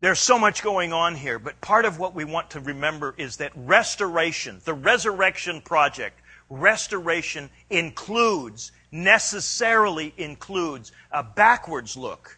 There's 0.02 0.20
so 0.20 0.38
much 0.38 0.64
going 0.64 0.92
on 0.92 1.16
here, 1.16 1.40
but 1.40 1.62
part 1.62 1.86
of 1.86 1.98
what 1.98 2.14
we 2.14 2.26
want 2.26 2.50
to 2.52 2.60
remember 2.60 3.16
is 3.18 3.38
that 3.38 3.54
restoration, 3.56 4.60
the 4.66 4.74
resurrection 4.74 5.62
project, 5.62 6.20
restoration 6.50 7.50
includes 7.70 8.74
necessarily 8.92 10.14
includes 10.18 10.92
a 11.10 11.24
backwards 11.24 11.96
look 11.96 12.38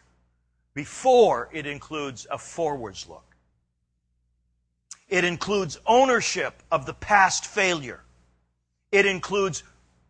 before 0.74 1.48
it 1.52 1.66
includes 1.66 2.26
a 2.30 2.38
forwards 2.38 3.08
look. 3.08 3.34
It 5.08 5.24
includes 5.24 5.78
ownership 5.86 6.62
of 6.70 6.86
the 6.86 6.94
past 6.94 7.46
failure. 7.46 8.02
It 8.92 9.06
includes 9.06 9.62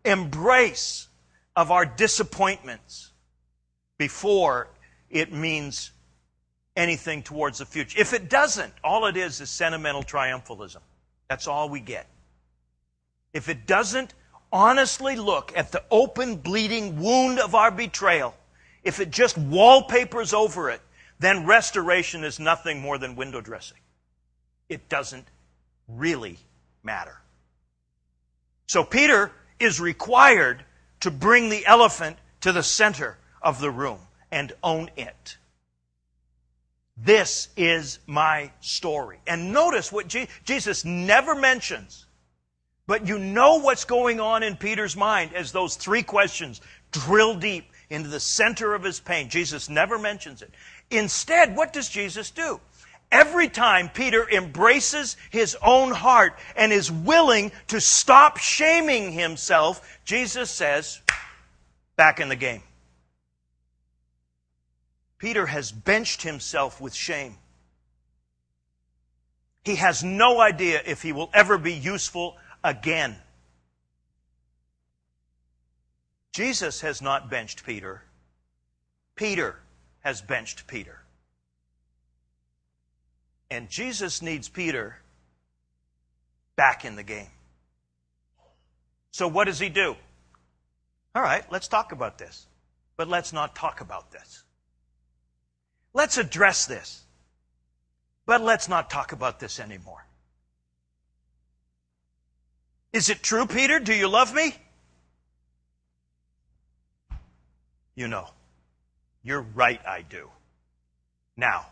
embrace 0.05 1.09
of 1.55 1.71
our 1.71 1.87
disappointments 1.87 3.11
before 3.99 4.69
it 5.11 5.33
means 5.33 5.93
anything 6.77 7.23
towards 7.23 7.59
the 7.59 7.67
future. 7.67 7.99
If 8.01 8.12
it 8.12 8.29
doesn't, 8.29 8.73
all 8.85 9.07
it 9.07 9.17
is 9.17 9.41
is 9.41 9.49
sentimental 9.49 10.03
triumphalism. 10.03 10.81
That's 11.29 11.47
all 11.49 11.69
we 11.69 11.81
get. 11.81 12.07
If 13.33 13.49
it 13.49 13.67
doesn't 13.67 14.15
honestly 14.53 15.17
look 15.17 15.53
at 15.57 15.73
the 15.73 15.83
open, 15.91 16.37
bleeding 16.37 17.01
wound 17.01 17.39
of 17.41 17.55
our 17.55 17.71
betrayal, 17.71 18.35
if 18.85 19.01
it 19.01 19.11
just 19.11 19.37
wallpapers 19.37 20.33
over 20.33 20.71
it, 20.71 20.81
then 21.19 21.47
restoration 21.47 22.25
is 22.25 22.39
nothing 22.39 22.81
more 22.81 22.99
than 22.99 23.17
window 23.17 23.41
dressing. 23.41 23.79
It 24.69 24.89
doesn't 24.89 25.27
really 25.89 26.39
matter. 26.83 27.19
So 28.66 28.85
Peter 28.85 29.33
is 29.59 29.81
required 29.81 30.64
to 31.00 31.11
bring 31.11 31.48
the 31.48 31.66
elephant 31.66 32.16
to 32.42 32.52
the 32.52 32.62
center 32.62 33.16
of 33.42 33.61
the 33.61 33.70
room 33.70 34.00
and 34.31 34.52
own 34.62 34.90
it. 34.96 35.37
This 36.96 37.48
is 37.57 37.98
my 38.07 38.50
story. 38.61 39.18
And 39.26 39.52
notice 39.52 39.92
what 39.92 40.09
Jesus 40.44 40.85
never 40.85 41.35
mentions 41.35 42.07
but 42.87 43.09
you 43.09 43.18
know 43.18 43.57
what's 43.61 43.85
going 43.85 44.20
on 44.20 44.42
in 44.42 44.57
Peter's 44.57 44.96
mind 44.96 45.35
as 45.35 45.52
those 45.52 45.76
three 45.76 46.02
questions 46.02 46.61
drill 46.92 47.35
deep 47.35 47.72
into 47.90 48.09
the 48.09 48.20
center 48.20 48.74
of 48.74 48.85
his 48.85 49.00
pain. 49.00 49.29
Jesus 49.29 49.68
never 49.68 49.98
mentions 49.98 50.42
it. 50.42 50.52
Instead, 50.90 51.57
what 51.57 51.72
does 51.72 51.88
Jesus 51.88 52.31
do? 52.31 52.61
Every 53.11 53.49
time 53.49 53.88
Peter 53.88 54.29
embraces 54.29 55.16
his 55.31 55.57
own 55.62 55.92
heart 55.92 56.38
and 56.57 56.73
is 56.73 56.90
willing 56.90 57.53
to 57.69 57.81
stop 57.81 58.38
shaming 58.38 59.12
himself, 59.12 59.99
Jesus 60.05 60.51
says, 60.51 61.01
back 61.97 62.21
in 62.21 62.29
the 62.29 62.37
game. 62.37 62.62
Peter 65.19 65.47
has 65.47 65.73
benched 65.73 66.23
himself 66.23 66.81
with 66.81 66.95
shame. 66.95 67.37
He 69.64 69.77
has 69.77 70.05
no 70.05 70.40
idea 70.40 70.83
if 70.85 71.03
he 71.03 71.12
will 71.12 71.31
ever 71.33 71.59
be 71.59 71.73
useful 71.73 72.37
again. 72.62 73.16
Jesus 76.33 76.83
has 76.83 77.01
not 77.01 77.31
benched 77.31 77.64
Peter. 77.64 78.03
Peter 79.16 79.57
has 80.01 80.21
benched 80.21 80.66
Peter. 80.66 81.01
And 83.50 83.68
Jesus 83.68 84.22
needs 84.22 84.48
Peter 84.48 84.96
back 86.56 86.85
in 86.85 86.96
the 86.96 87.02
game. 87.02 87.28
So, 89.12 89.28
what 89.28 89.44
does 89.44 89.59
he 89.59 89.68
do? 89.68 89.96
All 91.14 91.22
right, 91.22 91.44
let's 91.50 91.68
talk 91.68 91.92
about 91.92 92.18
this. 92.18 92.46
But 92.96 93.09
let's 93.09 93.32
not 93.32 93.54
talk 93.54 93.80
about 93.80 94.11
this. 94.11 94.42
Let's 95.94 96.18
address 96.18 96.66
this. 96.66 97.02
But 98.26 98.42
let's 98.42 98.68
not 98.68 98.90
talk 98.90 99.12
about 99.12 99.38
this 99.38 99.61
anymore. 99.61 100.04
Is 102.92 103.09
it 103.09 103.22
true, 103.22 103.46
Peter? 103.46 103.78
Do 103.78 103.94
you 103.94 104.09
love 104.09 104.35
me? 104.35 104.54
You 107.94 108.09
know. 108.09 108.28
You're 109.22 109.42
right, 109.42 109.80
I 109.87 110.02
do. 110.02 110.30
Now, 111.37 111.66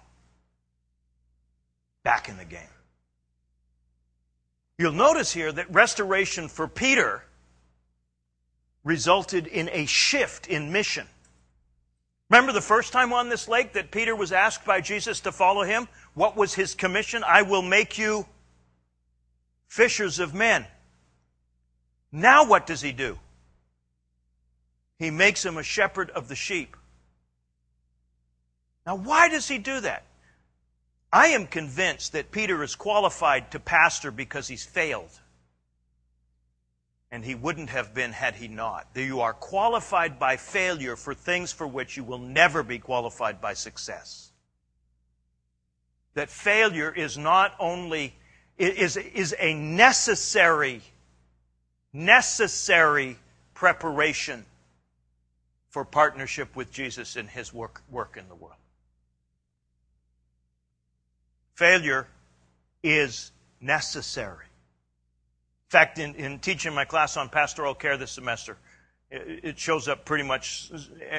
back 2.05 2.29
in 2.29 2.37
the 2.37 2.45
game. 2.45 2.61
You'll 4.79 4.93
notice 4.93 5.33
here 5.33 5.51
that 5.51 5.73
restoration 5.73 6.49
for 6.49 6.69
Peter 6.69 7.25
resulted 8.85 9.47
in 9.47 9.69
a 9.73 9.87
shift 9.87 10.47
in 10.47 10.71
mission. 10.71 11.07
Remember 12.31 12.53
the 12.53 12.61
first 12.61 12.93
time 12.93 13.13
on 13.13 13.29
this 13.29 13.49
lake 13.49 13.73
that 13.73 13.91
Peter 13.91 14.15
was 14.15 14.33
asked 14.33 14.65
by 14.65 14.81
Jesus 14.81 15.21
to 15.21 15.33
follow 15.33 15.63
him? 15.63 15.89
What 16.15 16.37
was 16.37 16.55
his 16.55 16.75
commission? 16.75 17.23
I 17.27 17.43
will 17.43 17.63
make 17.63 17.99
you 17.99 18.27
fishers 19.69 20.19
of 20.19 20.35
men. 20.35 20.67
Now, 22.13 22.47
what 22.47 22.67
does 22.67 22.81
he 22.81 22.93
do? 22.93 23.19
He 24.99 25.11
makes 25.11 25.45
him 25.45 25.57
a 25.57 25.63
shepherd 25.63 26.11
of 26.11 26.29
the 26.29 26.37
sheep. 26.37 26.77
Now, 28.87 28.97
why 28.97 29.29
does 29.29 29.49
he 29.49 29.59
do 29.59 29.81
that? 29.81 30.05
I 31.15 31.29
am 31.29 31.47
convinced 31.47 32.11
that 32.13 32.33
Peter 32.33 32.61
is 32.65 32.75
qualified 32.75 33.53
to 33.53 33.61
pastor 33.61 34.11
because 34.11 34.49
he's 34.49 34.67
failed. 34.67 35.21
And 37.13 37.25
he 37.25 37.37
wouldn't 37.37 37.71
have 37.71 37.95
been 37.95 38.11
had 38.11 38.35
he 38.35 38.49
not. 38.49 38.89
You 38.97 39.21
are 39.21 39.33
qualified 39.33 40.19
by 40.19 40.37
failure 40.37 40.97
for 40.97 41.15
things 41.15 41.53
for 41.53 41.69
which 41.69 41.97
you 41.97 42.03
will 42.03 42.19
never 42.19 42.65
be 42.65 42.81
qualified 42.81 43.41
by 43.41 43.55
success. 43.55 44.33
That 46.15 46.31
failure 46.31 46.91
is 46.91 47.17
not 47.17 47.55
only, 47.61 48.17
is, 48.59 48.97
is 48.97 49.37
a 49.39 49.55
necessary 49.55 50.83
necessary 51.93 53.17
preparation 53.55 54.45
for 55.71 55.85
partnership 55.85 56.57
with 56.57 56.73
Jesus 56.73 57.15
in 57.15 57.29
his 57.29 57.55
work, 57.55 57.83
work 57.89 58.17
in 58.19 58.29
the 58.29 58.35
world. 58.35 58.64
Failure 61.55 62.09
is 62.83 63.33
necessary. 63.61 64.45
In 64.45 65.71
fact, 65.71 65.99
in, 65.99 66.15
in 66.15 66.39
teaching 66.39 66.75
my 66.75 66.85
class 66.85 67.17
on 67.17 67.29
pastoral 67.29 67.75
care 67.75 67.97
this 67.97 68.13
semester, 68.13 68.57
it 69.11 69.59
shows 69.59 69.87
up 69.87 70.05
pretty 70.05 70.25
much 70.25 70.71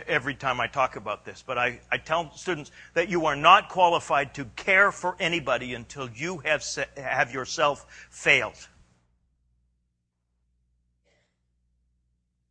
every 0.07 0.35
time 0.35 0.59
I 0.59 0.67
talk 0.67 0.97
about 0.97 1.23
this. 1.23 1.43
But 1.45 1.57
I, 1.57 1.79
I 1.91 1.97
tell 1.97 2.33
students 2.35 2.71
that 2.93 3.09
you 3.09 3.25
are 3.25 3.35
not 3.35 3.69
qualified 3.69 4.33
to 4.35 4.45
care 4.55 4.91
for 4.91 5.15
anybody 5.19 5.73
until 5.73 6.09
you 6.09 6.39
have, 6.39 6.63
have 6.97 7.33
yourself 7.33 8.07
failed. 8.09 8.67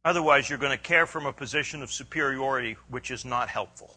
Otherwise, 0.04 0.48
you're 0.48 0.58
going 0.58 0.76
to 0.76 0.82
care 0.82 1.06
from 1.06 1.26
a 1.26 1.32
position 1.32 1.82
of 1.82 1.92
superiority, 1.92 2.76
which 2.88 3.10
is 3.10 3.24
not 3.24 3.48
helpful. 3.48 3.96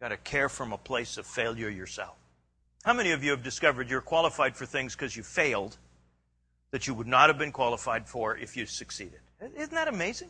Got 0.00 0.08
to 0.08 0.16
care 0.18 0.48
from 0.48 0.72
a 0.72 0.78
place 0.78 1.16
of 1.16 1.26
failure 1.26 1.70
yourself. 1.70 2.16
How 2.84 2.92
many 2.92 3.12
of 3.12 3.24
you 3.24 3.30
have 3.30 3.42
discovered 3.42 3.88
you're 3.88 4.00
qualified 4.00 4.54
for 4.54 4.66
things 4.66 4.94
because 4.94 5.16
you 5.16 5.22
failed 5.22 5.76
that 6.70 6.86
you 6.86 6.94
would 6.94 7.06
not 7.06 7.30
have 7.30 7.38
been 7.38 7.52
qualified 7.52 8.06
for 8.06 8.36
if 8.36 8.56
you 8.56 8.66
succeeded? 8.66 9.20
Isn't 9.40 9.72
that 9.72 9.88
amazing? 9.88 10.28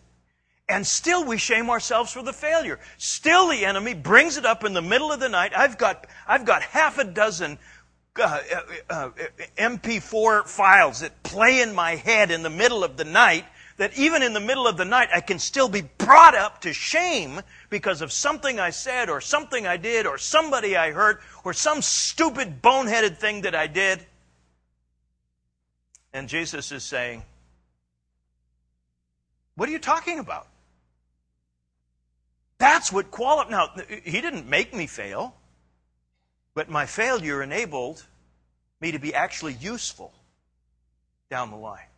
And 0.69 0.87
still 0.87 1.25
we 1.25 1.37
shame 1.37 1.69
ourselves 1.69 2.13
for 2.13 2.23
the 2.23 2.33
failure. 2.33 2.79
Still 2.97 3.49
the 3.49 3.65
enemy 3.65 3.95
brings 3.95 4.37
it 4.37 4.47
up 4.47 4.65
in 4.65 4.73
the 4.73 4.83
middle 4.83 5.13
of 5.13 5.21
the 5.21 5.29
night. 5.29 5.53
I've 5.57 5.79
got, 5.79 6.07
I've 6.27 6.45
got 6.45 6.63
half 6.63 6.99
a 6.99 7.05
dozen 7.05 7.59
uh, 8.19 8.41
uh, 8.55 8.61
uh, 8.89 9.11
MP4 9.59 10.49
files 10.49 11.01
that 11.01 11.23
play 11.23 11.61
in 11.61 11.75
my 11.75 11.97
head 11.97 12.31
in 12.31 12.43
the 12.43 12.51
middle 12.51 12.83
of 12.83 12.97
the 12.97 13.05
night 13.05 13.45
that 13.77 13.97
even 13.99 14.23
in 14.23 14.33
the 14.33 14.41
middle 14.41 14.67
of 14.67 14.77
the 14.77 14.85
night, 14.85 15.09
I 15.15 15.21
can 15.21 15.39
still 15.39 15.69
be 15.69 15.83
brought 15.83 16.35
up 16.35 16.63
to 16.63 16.73
shame 16.73 17.41
because 17.69 18.01
of 18.01 18.11
something 18.11 18.59
I 18.59 18.71
said 18.71 19.11
or 19.11 19.21
something 19.21 19.67
I 19.67 19.77
did 19.77 20.07
or 20.07 20.17
somebody 20.19 20.77
I 20.77 20.93
hurt 20.93 21.21
or 21.45 21.53
some 21.53 21.83
stupid 21.83 22.63
boneheaded 22.63 23.19
thing 23.19 23.43
that 23.43 23.55
I 23.55 23.67
did. 23.67 24.05
And 26.13 26.29
Jesus 26.29 26.73
is 26.73 26.83
saying, 26.83 27.23
What 29.57 29.69
are 29.69 29.73
you 29.73 29.79
talking 29.79 30.19
about? 30.19 30.49
That's 32.59 32.91
what 32.91 33.11
qualifies. 33.11 33.51
Now, 33.51 33.71
he 34.03 34.23
didn't 34.23 34.49
make 34.49 34.75
me 34.75 34.87
fail, 34.87 35.35
but 36.55 36.71
my 36.71 36.87
failure 36.87 37.43
enabled 37.43 38.07
me 38.81 38.93
to 38.93 38.99
be 38.99 39.15
actually 39.15 39.53
useful 39.55 40.15
down 41.31 41.51
the 41.51 41.57
line. 41.57 41.89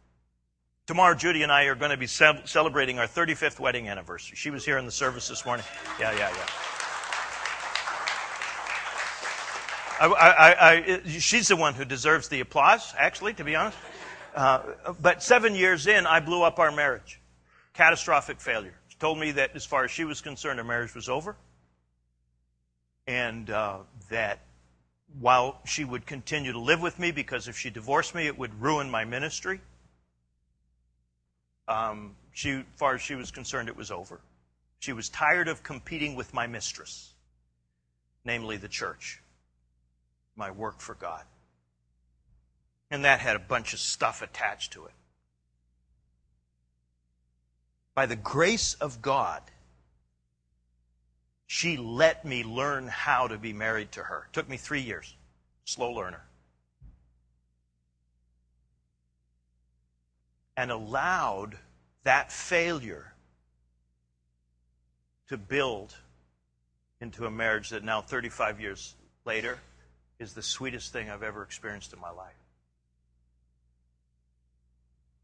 Tomorrow, 0.89 1.17
Judy 1.17 1.43
and 1.43 1.53
I 1.53 1.65
are 1.65 1.75
going 1.75 1.91
to 1.91 1.99
be 1.99 2.07
celebrating 2.07 2.99
our 2.99 3.07
35th 3.07 3.61
wedding 3.61 3.91
anniversary. 3.91 4.37
She 4.37 4.49
was 4.49 4.65
here 4.65 4.79
in 4.79 4.87
the 4.87 4.91
service 4.91 5.29
this 5.29 5.45
morning. 5.45 5.67
Yeah, 6.01 6.13
yeah, 6.13 6.31
yeah. 6.31 6.47
I, 10.01 10.07
I, 10.07 10.71
I, 10.71 11.03
she's 11.07 11.49
the 11.49 11.57
one 11.57 11.75
who 11.75 11.85
deserves 11.85 12.29
the 12.29 12.41
applause, 12.41 12.95
actually, 12.97 13.35
to 13.35 13.45
be 13.45 13.55
honest. 13.55 13.77
Uh, 14.35 14.63
but 14.99 15.23
seven 15.23 15.55
years 15.55 15.87
in, 15.87 16.07
I 16.07 16.21
blew 16.21 16.43
up 16.43 16.59
our 16.59 16.73
marriage. 16.73 17.21
Catastrophic 17.75 18.41
failure. 18.41 18.75
She 18.89 18.97
told 18.97 19.19
me 19.19 19.33
that 19.33 19.55
as 19.55 19.67
far 19.67 19.85
as 19.85 19.91
she 19.91 20.07
was 20.07 20.23
concerned, 20.23 20.59
our 20.59 20.65
marriage 20.65 20.95
was 20.95 21.11
over. 21.11 21.37
And 23.07 23.51
uh, 23.51 23.81
that 24.09 24.41
while 25.21 25.61
she 25.67 25.85
would 25.85 26.07
continue 26.07 26.53
to 26.53 26.59
live 26.59 26.81
with 26.81 26.99
me, 26.99 27.11
because 27.11 27.47
if 27.47 27.59
she 27.59 27.69
divorced 27.69 28.15
me, 28.15 28.27
it 28.27 28.39
would 28.39 28.59
ruin 28.59 28.91
my 28.91 29.05
ministry 29.05 29.61
um, 31.69 32.17
she, 32.33 32.51
as 32.53 32.65
far 32.77 32.95
as 32.95 33.03
she 33.03 33.15
was 33.15 33.31
concerned, 33.31 33.69
it 33.69 33.77
was 33.77 33.91
over. 33.91 34.21
She 34.81 34.93
was 34.93 35.09
tired 35.09 35.49
of 35.49 35.63
competing 35.63 36.15
with 36.15 36.33
my 36.33 36.47
mistress, 36.47 37.13
namely 38.25 38.57
the 38.57 38.69
church, 38.69 39.21
my 40.37 40.51
work 40.51 40.81
for 40.81 40.95
God. 40.95 41.25
And 42.91 43.05
that 43.05 43.21
had 43.21 43.37
a 43.37 43.41
bunch 43.41 43.75
of 43.75 43.81
stuff 43.81 44.23
attached 44.23 44.73
to 44.73 44.87
it. 44.87 44.93
By 47.95 48.07
the 48.07 48.17
grace 48.17 48.75
of 48.75 49.03
God, 49.03 49.43
she 51.47 51.77
let 51.77 52.25
me 52.25 52.45
learn 52.45 52.87
how 52.87 53.27
to 53.27 53.37
be 53.37 53.53
married 53.53 53.93
to 53.93 54.03
her. 54.05 54.27
It 54.29 54.33
took 54.33 54.49
me 54.49 54.57
three 54.57 54.83
years. 54.83 55.17
Slow 55.65 55.91
learner. 55.91 56.28
And 60.59 60.73
allowed 60.73 61.57
that 62.03 62.33
failure 62.33 63.13
to 65.29 65.37
build 65.37 65.95
into 67.01 67.27
a 67.27 67.31
marriage 67.31 67.71
that 67.71 67.85
now, 67.85 68.01
35 68.01 68.61
years 68.61 68.97
later, 69.25 69.61
is 70.19 70.33
the 70.33 70.43
sweetest 70.43 70.93
thing 70.93 71.09
I've 71.09 71.23
ever 71.23 71.45
experienced 71.45 71.93
in 71.93 72.01
my 72.01 72.11
life. 72.11 72.35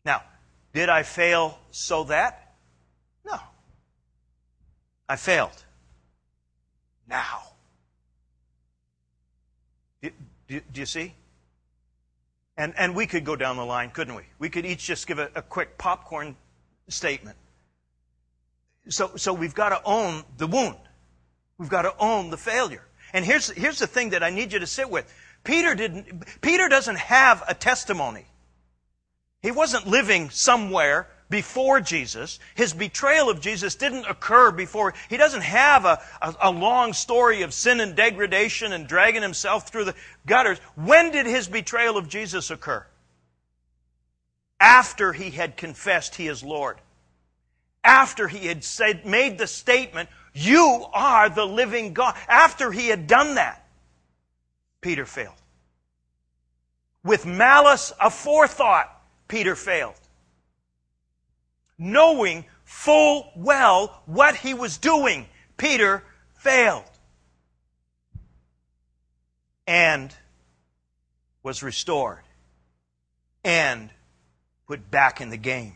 Now, 0.05 0.23
did 0.73 0.88
I 0.88 1.03
fail 1.03 1.59
so 1.73 2.05
that? 2.05 2.55
No. 3.27 3.40
I 5.09 5.16
failed. 5.16 5.64
Now. 7.09 7.40
Do, 10.01 10.11
do, 10.47 10.61
do 10.73 10.81
you 10.81 10.87
see? 10.87 11.12
And, 12.56 12.72
and 12.76 12.94
we 12.94 13.06
could 13.06 13.24
go 13.24 13.34
down 13.36 13.56
the 13.56 13.64
line, 13.64 13.90
couldn't 13.90 14.14
we? 14.14 14.22
We 14.38 14.48
could 14.48 14.64
each 14.64 14.84
just 14.84 15.06
give 15.06 15.18
a, 15.18 15.30
a 15.34 15.42
quick 15.42 15.76
popcorn 15.76 16.36
statement. 16.88 17.36
So, 18.88 19.12
so 19.16 19.32
we've 19.32 19.54
got 19.54 19.70
to 19.70 19.80
own 19.84 20.22
the 20.36 20.46
wound. 20.46 20.76
We've 21.58 21.68
got 21.68 21.82
to 21.82 21.94
own 21.98 22.30
the 22.30 22.36
failure. 22.36 22.86
And 23.12 23.24
here's, 23.24 23.50
here's 23.50 23.78
the 23.78 23.86
thing 23.86 24.10
that 24.10 24.22
I 24.22 24.30
need 24.30 24.52
you 24.52 24.58
to 24.58 24.66
sit 24.66 24.88
with. 24.88 25.12
Peter 25.42 25.74
didn't, 25.74 26.40
Peter 26.40 26.68
doesn't 26.68 26.98
have 26.98 27.42
a 27.48 27.54
testimony. 27.54 28.26
He 29.42 29.50
wasn't 29.50 29.86
living 29.86 30.30
somewhere 30.30 31.08
before 31.30 31.80
Jesus. 31.80 32.38
His 32.54 32.72
betrayal 32.72 33.30
of 33.30 33.40
Jesus 33.40 33.74
didn't 33.74 34.06
occur 34.06 34.50
before. 34.50 34.94
He 35.08 35.16
doesn't 35.16 35.42
have 35.42 35.84
a, 35.84 36.00
a, 36.20 36.34
a, 36.42 36.50
long 36.50 36.92
story 36.92 37.42
of 37.42 37.54
sin 37.54 37.80
and 37.80 37.96
degradation 37.96 38.72
and 38.72 38.87
dragging 38.87 39.22
himself 39.22 39.68
through 39.68 39.87
the 39.87 39.94
gutters. 40.26 40.58
When 40.74 41.10
did 41.10 41.26
his 41.26 41.48
betrayal 41.48 41.96
of 41.96 42.08
Jesus 42.08 42.50
occur? 42.50 42.87
After 44.60 45.12
he 45.12 45.30
had 45.30 45.56
confessed 45.56 46.14
he 46.14 46.28
is 46.28 46.42
Lord. 46.42 46.78
After 47.82 48.28
he 48.28 48.46
had 48.46 48.64
said, 48.64 49.04
made 49.04 49.38
the 49.38 49.46
statement, 49.46 50.08
You 50.32 50.87
are 50.92 51.28
the 51.28 51.46
living 51.46 51.92
God. 51.94 52.16
After 52.28 52.70
he 52.70 52.88
had 52.88 53.06
done 53.06 53.34
that, 53.34 53.66
Peter 54.80 55.04
failed. 55.04 55.34
With 57.02 57.26
malice 57.26 57.92
aforethought, 58.00 58.88
Peter 59.28 59.54
failed 59.54 59.94
knowing 61.78 62.44
full 62.64 63.30
well 63.37 64.02
what 64.06 64.37
he 64.37 64.54
was 64.54 64.78
doing, 64.78 65.26
Peter 65.56 66.02
failed 66.34 66.84
and 69.66 70.14
was 71.42 71.62
restored 71.62 72.22
and 73.44 73.90
put 74.66 74.90
back 74.90 75.20
in 75.20 75.30
the 75.30 75.37
game. 75.37 75.74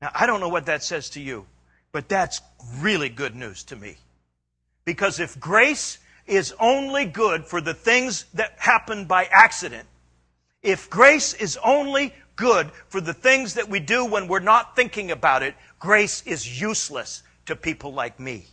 Now, 0.00 0.10
I 0.14 0.26
don't 0.26 0.40
know 0.40 0.48
what 0.48 0.66
that 0.66 0.82
says 0.82 1.10
to 1.10 1.20
you, 1.20 1.46
but 1.92 2.08
that's 2.08 2.40
really 2.78 3.08
good 3.08 3.34
news 3.34 3.64
to 3.64 3.76
me. 3.76 3.96
Because 4.84 5.20
if 5.20 5.38
grace 5.38 5.98
is 6.26 6.54
only 6.58 7.04
good 7.04 7.44
for 7.44 7.60
the 7.60 7.74
things 7.74 8.24
that 8.34 8.54
happen 8.58 9.04
by 9.04 9.24
accident, 9.26 9.86
if 10.62 10.88
grace 10.88 11.34
is 11.34 11.58
only 11.62 12.14
good 12.40 12.72
for 12.88 13.00
the 13.00 13.12
things 13.12 13.54
that 13.54 13.68
we 13.68 13.78
do 13.78 14.04
when 14.04 14.26
we're 14.26 14.40
not 14.40 14.74
thinking 14.74 15.10
about 15.10 15.42
it, 15.42 15.54
grace 15.78 16.22
is 16.26 16.60
useless 16.60 17.22
to 17.46 17.54
people 17.54 17.92
like 17.92 18.18
me. 18.18 18.46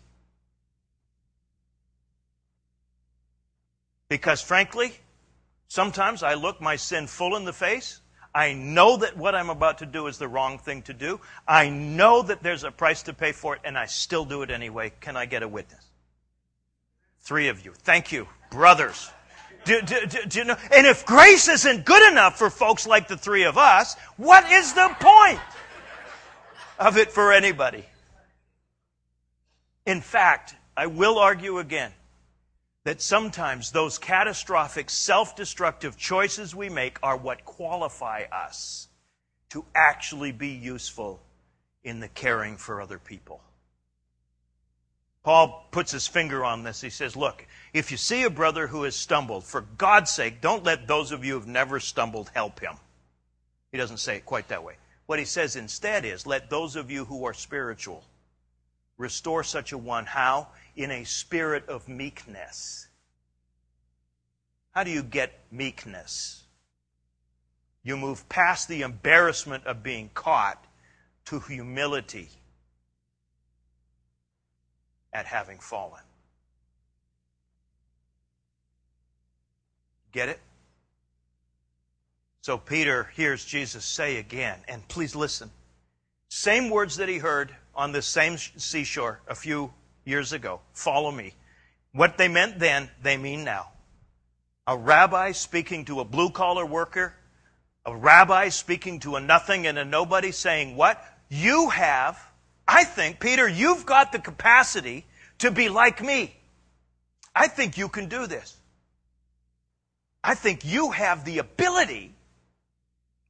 Because 4.10 4.42
frankly, 4.42 4.94
sometimes 5.68 6.22
I 6.22 6.34
look 6.34 6.62
my 6.62 6.76
sin 6.76 7.08
full 7.08 7.36
in 7.36 7.46
the 7.46 7.54
face. 7.54 8.02
I 8.36 8.54
know 8.54 8.98
that 8.98 9.18
what 9.18 9.34
I'm 9.34 9.50
about 9.50 9.80
to 9.80 9.86
do 9.86 10.08
is 10.08 10.18
the 10.18 10.28
wrong 10.28 10.60
thing 10.60 10.82
to 10.84 10.94
do. 10.94 11.20
I 11.48 11.70
know 11.70 12.22
that 12.22 12.44
there's 12.44 12.64
a 12.64 12.72
price 12.72 13.04
to 13.04 13.14
pay 13.14 13.32
for 13.32 13.56
it, 13.56 13.62
and 13.64 13.78
I 13.78 13.86
still 13.86 14.26
do 14.26 14.44
it 14.44 14.52
anyway. 14.52 14.92
Can 15.00 15.18
I 15.18 15.26
get 15.26 15.44
a 15.44 15.48
witness? 15.48 15.84
Three 17.22 17.48
of 17.48 17.66
you. 17.66 17.74
Thank 17.74 18.12
you, 18.12 18.28
brothers. 18.52 19.10
Do, 19.68 19.82
do, 19.82 20.06
do, 20.08 20.20
do, 20.26 20.40
you 20.40 20.46
know? 20.46 20.56
And 20.74 20.88
if 20.88 21.06
grace 21.06 21.50
isn't 21.50 21.84
good 21.84 22.10
enough 22.10 22.38
for 22.38 22.50
folks 22.50 22.88
like 22.88 23.10
the 23.10 23.18
three 23.18 23.44
of 23.44 23.58
us, 23.58 23.98
what 24.16 24.50
is 24.50 24.72
the 24.72 24.96
point 24.98 25.42
of 26.80 26.98
it 26.98 27.12
for 27.12 27.34
anybody? 27.34 27.84
In 29.86 30.00
fact, 30.00 30.56
I 30.78 30.88
will 30.88 31.20
argue 31.20 31.60
again 31.60 31.92
that 32.86 33.02
sometimes 33.02 33.72
those 33.72 33.98
catastrophic 33.98 34.90
self 34.90 35.36
destructive 35.36 35.98
choices 35.98 36.56
we 36.56 36.70
make 36.70 36.98
are 37.04 37.18
what 37.18 37.44
qualify 37.44 38.24
us 38.32 38.88
to 39.50 39.66
actually 39.76 40.32
be 40.32 40.50
useful 40.50 41.20
in 41.84 42.00
the 42.00 42.08
caring 42.08 42.56
for 42.56 42.82
other 42.82 43.00
people. 43.00 43.42
Paul 45.24 45.68
puts 45.72 45.92
his 45.92 46.08
finger 46.08 46.46
on 46.46 46.64
this. 46.64 46.80
He 46.80 46.90
says, 46.90 47.18
Look, 47.18 47.46
if 47.78 47.92
you 47.92 47.98
see 47.98 48.24
a 48.24 48.30
brother 48.30 48.68
who 48.68 48.84
has 48.84 48.96
stumbled, 48.96 49.44
for 49.44 49.62
God's 49.62 50.10
sake, 50.10 50.42
don't 50.42 50.64
let 50.64 50.88
those 50.88 51.12
of 51.12 51.24
you 51.24 51.34
who've 51.34 51.48
never 51.48 51.80
stumbled 51.80 52.32
help 52.34 52.60
him. 52.60 52.76
He 53.72 53.78
doesn't 53.78 53.98
say 53.98 54.18
it 54.18 54.26
quite 54.26 54.48
that 54.48 54.64
way. 54.64 54.76
What 55.06 55.20
he 55.20 55.26
says 55.26 55.56
instead 55.56 56.04
is, 56.04 56.26
let 56.26 56.50
those 56.50 56.76
of 56.76 56.90
you 56.90 57.06
who 57.06 57.26
are 57.26 57.34
spiritual 57.34 58.04
restore 58.98 59.44
such 59.44 59.72
a 59.72 59.78
one. 59.78 60.06
How? 60.06 60.48
In 60.76 60.92
a 60.92 61.04
spirit 61.04 61.70
of 61.70 61.88
meekness. 61.88 62.88
How 64.72 64.84
do 64.84 64.92
you 64.92 65.04
get 65.04 65.40
meekness? 65.52 66.44
You 67.84 67.96
move 67.96 68.28
past 68.28 68.68
the 68.68 68.82
embarrassment 68.82 69.66
of 69.66 69.84
being 69.84 70.10
caught 70.14 70.66
to 71.26 71.40
humility 71.40 72.30
at 75.14 75.26
having 75.26 75.60
fallen. 75.60 76.02
Get 80.12 80.30
it? 80.30 80.40
So 82.42 82.58
Peter 82.58 83.10
hears 83.16 83.44
Jesus 83.44 83.84
say 83.84 84.18
again, 84.18 84.58
and 84.68 84.88
please 84.88 85.16
listen. 85.16 85.52
Same 86.30 86.70
words 86.70 86.98
that 86.98 87.10
he 87.10 87.18
heard 87.18 87.54
on 87.76 87.92
this 87.92 88.06
same 88.06 88.38
seashore 88.38 89.20
a 89.28 89.36
few 89.36 89.74
years 90.06 90.34
ago. 90.34 90.62
Follow 90.74 91.12
me. 91.12 91.34
What 91.92 92.18
they 92.18 92.28
meant 92.28 92.60
then, 92.60 92.90
they 93.02 93.18
mean 93.18 93.44
now. 93.44 93.70
A 94.66 94.78
rabbi 94.78 95.32
speaking 95.32 95.86
to 95.86 96.00
a 96.00 96.06
blue 96.06 96.30
collar 96.30 96.66
worker, 96.66 97.14
a 97.86 97.96
rabbi 97.96 98.50
speaking 98.50 99.00
to 99.02 99.16
a 99.16 99.22
nothing 99.22 99.68
and 99.68 99.78
a 99.78 99.86
nobody 99.86 100.32
saying, 100.32 100.76
What? 100.76 101.04
You 101.30 101.70
have, 101.70 102.18
I 102.68 102.84
think, 102.84 103.20
Peter, 103.20 103.48
you've 103.48 103.86
got 103.86 104.12
the 104.12 104.20
capacity 104.20 105.06
to 105.40 105.52
be 105.52 105.70
like 105.70 106.02
me. 106.02 106.36
I 107.36 107.48
think 107.48 107.78
you 107.78 107.90
can 107.90 108.08
do 108.08 108.28
this. 108.28 108.56
I 110.28 110.36
think 110.36 110.66
you 110.66 110.92
have 110.92 111.24
the 111.24 111.38
ability 111.38 112.14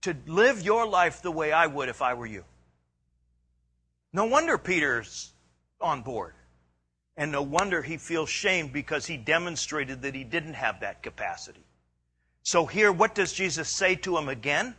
to 0.01 0.17
live 0.25 0.63
your 0.63 0.87
life 0.87 1.21
the 1.21 1.29
way 1.29 1.51
I 1.51 1.67
would 1.67 1.89
if 1.89 2.01
I 2.01 2.15
were 2.15 2.25
you. 2.25 2.43
No 4.11 4.25
wonder 4.25 4.57
Peter's 4.57 5.31
on 5.79 6.01
board. 6.01 6.33
And 7.15 7.31
no 7.31 7.43
wonder 7.43 7.83
he 7.83 7.97
feels 7.97 8.29
shamed 8.29 8.73
because 8.73 9.05
he 9.05 9.15
demonstrated 9.15 10.01
that 10.01 10.15
he 10.15 10.23
didn't 10.23 10.55
have 10.55 10.79
that 10.79 11.03
capacity. 11.03 11.63
So, 12.41 12.65
here, 12.65 12.91
what 12.91 13.13
does 13.13 13.31
Jesus 13.31 13.69
say 13.69 13.93
to 13.97 14.17
him 14.17 14.27
again? 14.27 14.73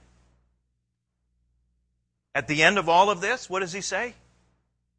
At 2.35 2.49
the 2.49 2.65
end 2.65 2.79
of 2.79 2.89
all 2.89 3.11
of 3.11 3.21
this, 3.21 3.49
what 3.49 3.61
does 3.61 3.73
he 3.73 3.81
say? 3.81 4.15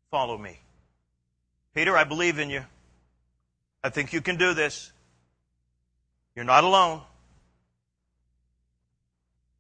Follow 0.10 0.38
me. 0.38 0.58
Peter, 1.76 1.98
I 1.98 2.06
believe 2.06 2.40
in 2.40 2.50
you. 2.50 2.64
I 3.84 3.90
think 3.90 4.14
you 4.14 4.22
can 4.22 4.38
do 4.38 4.54
this. 4.54 4.94
You're 6.34 6.46
not 6.46 6.64
alone. 6.64 7.02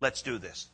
Let's 0.02 0.22
do 0.22 0.38
this. 0.38 0.70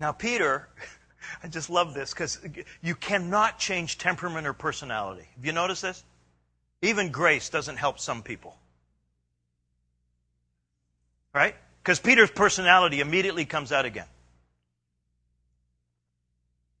Now, 0.00 0.12
Peter, 0.12 0.68
I 1.42 1.48
just 1.48 1.70
love 1.70 1.94
this 1.94 2.12
because 2.12 2.38
you 2.82 2.94
cannot 2.94 3.58
change 3.58 3.98
temperament 3.98 4.46
or 4.46 4.52
personality. 4.52 5.26
Have 5.36 5.44
you 5.44 5.52
noticed 5.52 5.82
this? 5.82 6.04
Even 6.80 7.10
grace 7.10 7.48
doesn't 7.48 7.76
help 7.76 7.98
some 7.98 8.22
people. 8.22 8.56
Right? 11.34 11.56
Because 11.82 11.98
Peter's 11.98 12.30
personality 12.30 13.00
immediately 13.00 13.44
comes 13.44 13.72
out 13.72 13.84
again. 13.84 14.06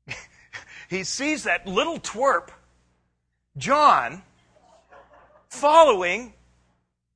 he 0.88 1.04
sees 1.04 1.44
that 1.44 1.66
little 1.66 1.98
twerp, 1.98 2.48
John, 3.56 4.22
following 5.48 6.32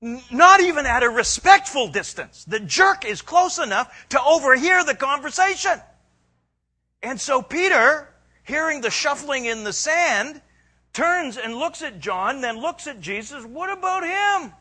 not 0.03 0.61
even 0.61 0.85
at 0.85 1.05
a 1.05 1.09
respectful 1.09 1.89
distance. 1.89 2.45
The 2.45 2.61
jerk 2.61 3.05
is 3.05 3.23
close 3.23 3.59
enough 3.59 4.09
to 4.11 4.23
overhear 4.23 4.85
the 4.85 4.97
conversation. 4.97 5.81
And 7.03 7.21
so 7.21 7.41
Peter, 7.41 8.13
hearing 8.43 8.81
the 8.81 8.91
shuffling 8.91 9.45
in 9.45 9.63
the 9.63 9.73
sand, 9.73 10.43
turns 10.93 11.37
and 11.37 11.55
looks 11.55 11.83
at 11.83 12.01
John, 12.01 12.41
then 12.41 12.59
looks 12.59 12.89
at 12.89 13.01
Jesus. 13.01 13.45
What 13.45 13.71
about 13.71 14.03
him? 14.03 14.53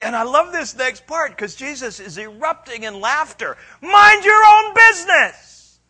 And 0.00 0.14
I 0.14 0.24
love 0.24 0.52
this 0.52 0.76
next 0.76 1.06
part 1.06 1.30
because 1.30 1.54
Jesus 1.54 2.00
is 2.00 2.18
erupting 2.18 2.82
in 2.82 3.00
laughter. 3.00 3.56
Mind 3.80 4.24
your 4.24 4.44
own 4.44 4.74
business. 4.74 5.80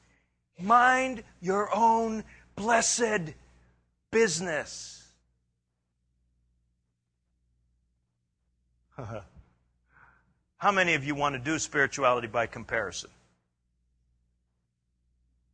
Mind 0.61 1.25
your 1.41 1.75
own 1.75 2.25
blessed 2.57 3.33
business. 4.13 4.94
How 10.57 10.73
many 10.73 10.95
of 10.95 11.05
you 11.05 11.15
want 11.15 11.35
to 11.35 11.39
do 11.39 11.59
spirituality 11.59 12.29
by 12.29 12.47
comparison? 12.47 13.11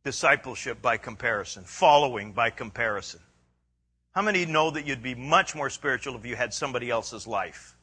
Discipleship 0.03 0.81
by 0.81 0.97
comparison, 0.97 1.63
following 1.63 2.33
by 2.33 2.49
comparison. 2.49 3.19
How 4.13 4.21
many 4.21 4.45
know 4.45 4.71
that 4.71 4.85
you'd 4.85 5.03
be 5.03 5.15
much 5.15 5.55
more 5.55 5.69
spiritual 5.69 6.15
if 6.15 6.25
you 6.25 6.35
had 6.35 6.53
somebody 6.53 6.89
else's 6.89 7.27
life? 7.27 7.75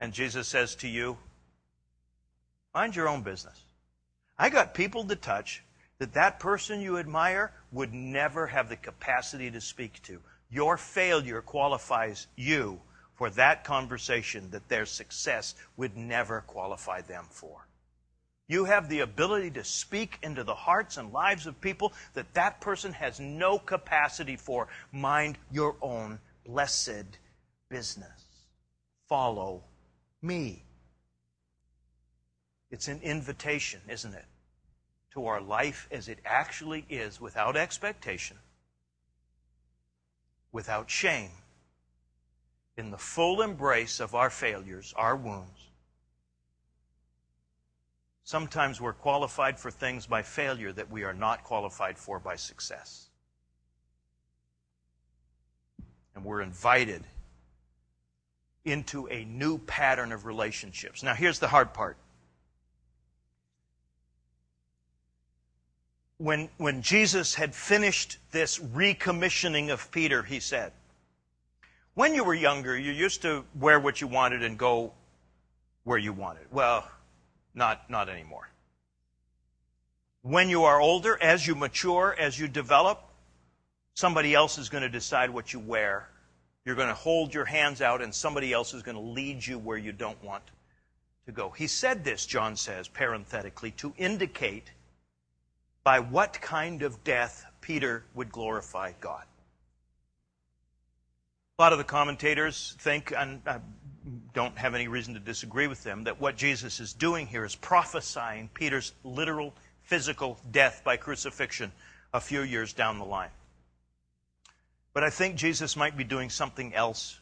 And 0.00 0.12
Jesus 0.12 0.48
says 0.48 0.74
to 0.76 0.88
you, 0.88 1.18
mind 2.74 2.96
your 2.96 3.08
own 3.08 3.22
business. 3.22 3.60
I 4.38 4.48
got 4.48 4.72
people 4.72 5.04
to 5.04 5.16
touch 5.16 5.62
that 5.98 6.14
that 6.14 6.40
person 6.40 6.80
you 6.80 6.96
admire 6.96 7.52
would 7.72 7.92
never 7.92 8.46
have 8.46 8.70
the 8.70 8.76
capacity 8.76 9.50
to 9.50 9.60
speak 9.60 10.00
to. 10.04 10.18
Your 10.50 10.76
failure 10.76 11.40
qualifies 11.40 12.26
you 12.36 12.80
for 13.14 13.30
that 13.30 13.64
conversation 13.64 14.50
that 14.50 14.68
their 14.68 14.84
success 14.84 15.54
would 15.76 15.96
never 15.96 16.40
qualify 16.40 17.02
them 17.02 17.26
for. 17.30 17.68
You 18.48 18.64
have 18.64 18.88
the 18.88 19.00
ability 19.00 19.52
to 19.52 19.62
speak 19.62 20.18
into 20.22 20.42
the 20.42 20.54
hearts 20.54 20.96
and 20.96 21.12
lives 21.12 21.46
of 21.46 21.60
people 21.60 21.92
that 22.14 22.34
that 22.34 22.60
person 22.60 22.92
has 22.94 23.20
no 23.20 23.60
capacity 23.60 24.34
for. 24.36 24.66
Mind 24.90 25.38
your 25.52 25.76
own 25.80 26.18
blessed 26.44 27.18
business. 27.68 28.24
Follow 29.08 29.62
me. 30.20 30.64
It's 32.72 32.88
an 32.88 33.00
invitation, 33.02 33.82
isn't 33.88 34.14
it? 34.14 34.24
To 35.12 35.26
our 35.26 35.40
life 35.40 35.86
as 35.92 36.08
it 36.08 36.18
actually 36.24 36.86
is 36.88 37.20
without 37.20 37.56
expectation 37.56 38.36
without 40.52 40.90
shame 40.90 41.30
in 42.76 42.90
the 42.90 42.98
full 42.98 43.42
embrace 43.42 44.00
of 44.00 44.14
our 44.14 44.30
failures, 44.30 44.94
our 44.96 45.16
wounds. 45.16 45.68
Sometimes 48.24 48.80
we're 48.80 48.92
qualified 48.92 49.58
for 49.58 49.70
things 49.70 50.06
by 50.06 50.22
failure 50.22 50.72
that 50.72 50.90
we 50.90 51.02
are 51.04 51.12
not 51.12 51.42
qualified 51.44 51.98
for 51.98 52.20
by 52.20 52.36
success. 52.36 53.08
And 56.14 56.24
we're 56.24 56.40
invited 56.40 57.04
into 58.64 59.08
a 59.08 59.24
new 59.24 59.58
pattern 59.58 60.12
of 60.12 60.26
relationships. 60.26 61.02
Now, 61.02 61.14
here's 61.14 61.38
the 61.38 61.48
hard 61.48 61.74
part. 61.74 61.96
When, 66.20 66.50
when 66.58 66.82
Jesus 66.82 67.34
had 67.34 67.54
finished 67.54 68.18
this 68.30 68.58
recommissioning 68.58 69.72
of 69.72 69.90
Peter, 69.90 70.22
he 70.22 70.38
said, 70.38 70.70
When 71.94 72.14
you 72.14 72.24
were 72.24 72.34
younger, 72.34 72.78
you 72.78 72.92
used 72.92 73.22
to 73.22 73.42
wear 73.58 73.80
what 73.80 74.02
you 74.02 74.06
wanted 74.06 74.42
and 74.42 74.58
go 74.58 74.92
where 75.84 75.96
you 75.96 76.12
wanted. 76.12 76.42
Well, 76.50 76.86
not, 77.54 77.88
not 77.88 78.10
anymore. 78.10 78.50
When 80.20 80.50
you 80.50 80.64
are 80.64 80.78
older, 80.78 81.16
as 81.22 81.46
you 81.46 81.54
mature, 81.54 82.14
as 82.18 82.38
you 82.38 82.48
develop, 82.48 83.02
somebody 83.94 84.34
else 84.34 84.58
is 84.58 84.68
going 84.68 84.82
to 84.82 84.90
decide 84.90 85.30
what 85.30 85.54
you 85.54 85.58
wear. 85.58 86.06
You're 86.66 86.76
going 86.76 86.88
to 86.88 86.94
hold 86.94 87.32
your 87.32 87.46
hands 87.46 87.80
out, 87.80 88.02
and 88.02 88.14
somebody 88.14 88.52
else 88.52 88.74
is 88.74 88.82
going 88.82 88.96
to 88.96 89.00
lead 89.00 89.44
you 89.46 89.58
where 89.58 89.78
you 89.78 89.92
don't 89.92 90.22
want 90.22 90.44
to 91.24 91.32
go. 91.32 91.48
He 91.48 91.66
said 91.66 92.04
this, 92.04 92.26
John 92.26 92.56
says, 92.56 92.88
parenthetically, 92.88 93.70
to 93.72 93.94
indicate 93.96 94.70
by 95.84 96.00
what 96.00 96.40
kind 96.40 96.82
of 96.82 97.02
death 97.04 97.46
Peter 97.60 98.04
would 98.14 98.30
glorify 98.30 98.92
God. 99.00 99.24
A 101.58 101.62
lot 101.62 101.72
of 101.72 101.78
the 101.78 101.84
commentators 101.84 102.74
think, 102.78 103.12
and 103.16 103.40
I 103.46 103.60
don't 104.32 104.56
have 104.56 104.74
any 104.74 104.88
reason 104.88 105.14
to 105.14 105.20
disagree 105.20 105.66
with 105.66 105.82
them, 105.82 106.04
that 106.04 106.20
what 106.20 106.36
Jesus 106.36 106.80
is 106.80 106.92
doing 106.92 107.26
here 107.26 107.44
is 107.44 107.54
prophesying 107.54 108.48
Peter's 108.54 108.92
literal 109.04 109.54
physical 109.82 110.38
death 110.50 110.82
by 110.84 110.96
crucifixion 110.96 111.72
a 112.14 112.20
few 112.20 112.42
years 112.42 112.72
down 112.72 112.98
the 112.98 113.04
line. 113.04 113.30
But 114.92 115.04
I 115.04 115.10
think 115.10 115.36
Jesus 115.36 115.76
might 115.76 115.96
be 115.96 116.04
doing 116.04 116.30
something 116.30 116.74
else 116.74 117.20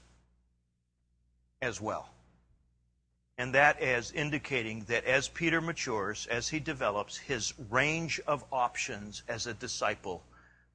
as 1.60 1.80
well 1.80 2.08
and 3.38 3.54
that 3.54 3.80
as 3.80 4.10
indicating 4.10 4.80
that 4.88 5.04
as 5.04 5.28
Peter 5.28 5.60
matures, 5.60 6.26
as 6.26 6.48
he 6.48 6.58
develops, 6.58 7.16
his 7.16 7.54
range 7.70 8.20
of 8.26 8.44
options 8.52 9.22
as 9.28 9.46
a 9.46 9.54
disciple 9.54 10.24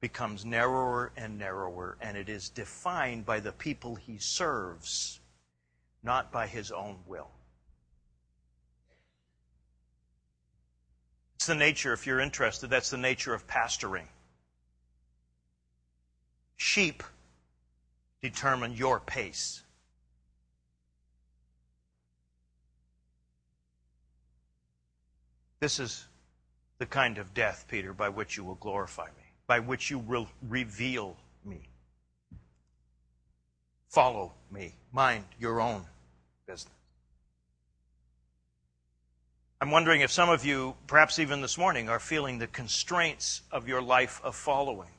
becomes 0.00 0.46
narrower 0.46 1.12
and 1.14 1.38
narrower, 1.38 1.98
and 2.00 2.16
it 2.16 2.30
is 2.30 2.48
defined 2.48 3.26
by 3.26 3.38
the 3.38 3.52
people 3.52 3.94
he 3.94 4.16
serves, 4.16 5.20
not 6.02 6.32
by 6.32 6.46
his 6.46 6.72
own 6.72 6.96
will. 7.06 7.30
It's 11.36 11.46
the 11.46 11.54
nature, 11.54 11.92
if 11.92 12.06
you're 12.06 12.20
interested, 12.20 12.70
that's 12.70 12.88
the 12.88 12.96
nature 12.96 13.34
of 13.34 13.46
pastoring. 13.46 14.06
Sheep 16.56 17.02
determine 18.22 18.72
your 18.72 19.00
pace. 19.00 19.63
This 25.64 25.80
is 25.80 26.04
the 26.76 26.84
kind 26.84 27.16
of 27.16 27.32
death, 27.32 27.64
Peter, 27.68 27.94
by 27.94 28.10
which 28.10 28.36
you 28.36 28.44
will 28.44 28.56
glorify 28.56 29.06
me, 29.06 29.24
by 29.46 29.60
which 29.60 29.90
you 29.90 29.98
will 29.98 30.28
reveal 30.46 31.16
me. 31.42 31.70
Follow 33.88 34.34
me. 34.50 34.74
Mind 34.92 35.24
your 35.40 35.62
own 35.62 35.86
business. 36.46 36.74
I'm 39.58 39.70
wondering 39.70 40.02
if 40.02 40.10
some 40.10 40.28
of 40.28 40.44
you, 40.44 40.74
perhaps 40.86 41.18
even 41.18 41.40
this 41.40 41.56
morning, 41.56 41.88
are 41.88 41.98
feeling 41.98 42.38
the 42.38 42.46
constraints 42.46 43.40
of 43.50 43.66
your 43.66 43.80
life 43.80 44.20
of 44.22 44.36
following. 44.36 44.90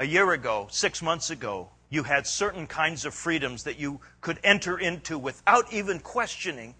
A 0.00 0.04
year 0.04 0.32
ago, 0.32 0.66
six 0.72 1.00
months 1.00 1.30
ago, 1.30 1.70
you 1.88 2.02
had 2.02 2.26
certain 2.26 2.66
kinds 2.66 3.04
of 3.04 3.14
freedoms 3.14 3.62
that 3.62 3.78
you 3.78 4.00
could 4.22 4.40
enter 4.42 4.76
into 4.80 5.16
without 5.16 5.72
even 5.72 6.00
questioning 6.00 6.74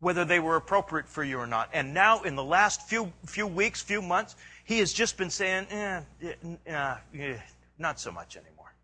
whether 0.00 0.24
they 0.24 0.40
were 0.40 0.56
appropriate 0.56 1.08
for 1.08 1.22
you 1.22 1.38
or 1.38 1.46
not. 1.46 1.68
And 1.72 1.94
now, 1.94 2.22
in 2.22 2.34
the 2.34 2.44
last 2.44 2.88
few 2.88 3.12
few 3.26 3.46
weeks, 3.46 3.80
few 3.80 4.02
months, 4.02 4.34
he 4.64 4.78
has 4.80 4.92
just 4.92 5.16
been 5.16 5.30
saying, 5.30 5.66
eh, 5.70 6.00
eh, 6.66 6.94
eh, 7.14 7.36
not 7.78 8.00
so 8.00 8.10
much 8.10 8.36
anymore. 8.36 8.74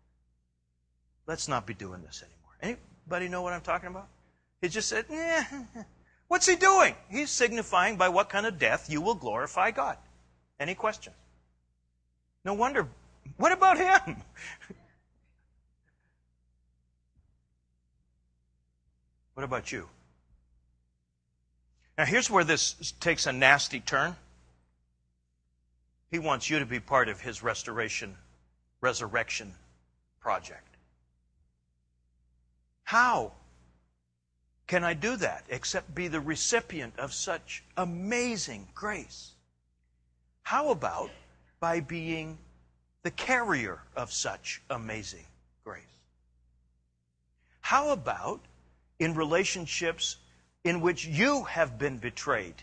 Let's 1.25 1.47
not 1.47 1.65
be 1.65 1.73
doing 1.73 2.01
this 2.03 2.23
anymore. 2.23 2.77
Anybody 3.07 3.27
know 3.27 3.41
what 3.41 3.53
I'm 3.53 3.61
talking 3.61 3.89
about? 3.89 4.07
He 4.61 4.69
just 4.69 4.87
said, 4.87 5.05
eh, 5.09 5.43
What's 6.27 6.45
he 6.45 6.55
doing? 6.55 6.93
He's 7.09 7.31
signifying 7.31 7.95
by 7.95 8.09
what 8.09 8.29
kind 8.29 8.45
of 8.45 8.59
death 8.59 8.89
you 8.89 8.99
will 9.01 9.15
glorify 9.15 9.71
God. 9.71 9.97
Any 10.59 10.75
questions? 10.75 11.15
No 12.43 12.53
wonder. 12.53 12.87
What 13.37 13.51
about 13.51 13.77
him? 13.77 14.17
what 19.33 19.43
about 19.43 19.71
you? 19.71 19.87
Now, 21.97 22.05
here's 22.05 22.29
where 22.29 22.43
this 22.43 22.93
takes 22.99 23.25
a 23.25 23.33
nasty 23.33 23.79
turn. 23.79 24.15
He 26.11 26.19
wants 26.19 26.49
you 26.49 26.59
to 26.59 26.65
be 26.65 26.79
part 26.79 27.09
of 27.09 27.21
his 27.21 27.41
restoration, 27.41 28.15
resurrection 28.81 29.53
project. 30.19 30.63
How? 32.83 33.33
can 34.67 34.83
I 34.83 34.93
do 34.93 35.15
that 35.15 35.45
except 35.49 35.95
be 35.95 36.09
the 36.09 36.19
recipient 36.19 36.99
of 36.99 37.13
such 37.13 37.63
amazing 37.77 38.67
grace? 38.75 39.31
How 40.43 40.69
about 40.69 41.09
by 41.59 41.79
being 41.79 42.37
the 43.03 43.11
carrier 43.11 43.79
of 43.95 44.11
such 44.11 44.61
amazing 44.69 45.25
grace? 45.63 45.83
How 47.61 47.89
about 47.89 48.41
in 48.99 49.15
relationships 49.15 50.17
in 50.67 50.81
which 50.81 51.05
you 51.05 51.43
have 51.43 51.77
been 51.77 51.97
betrayed? 51.97 52.55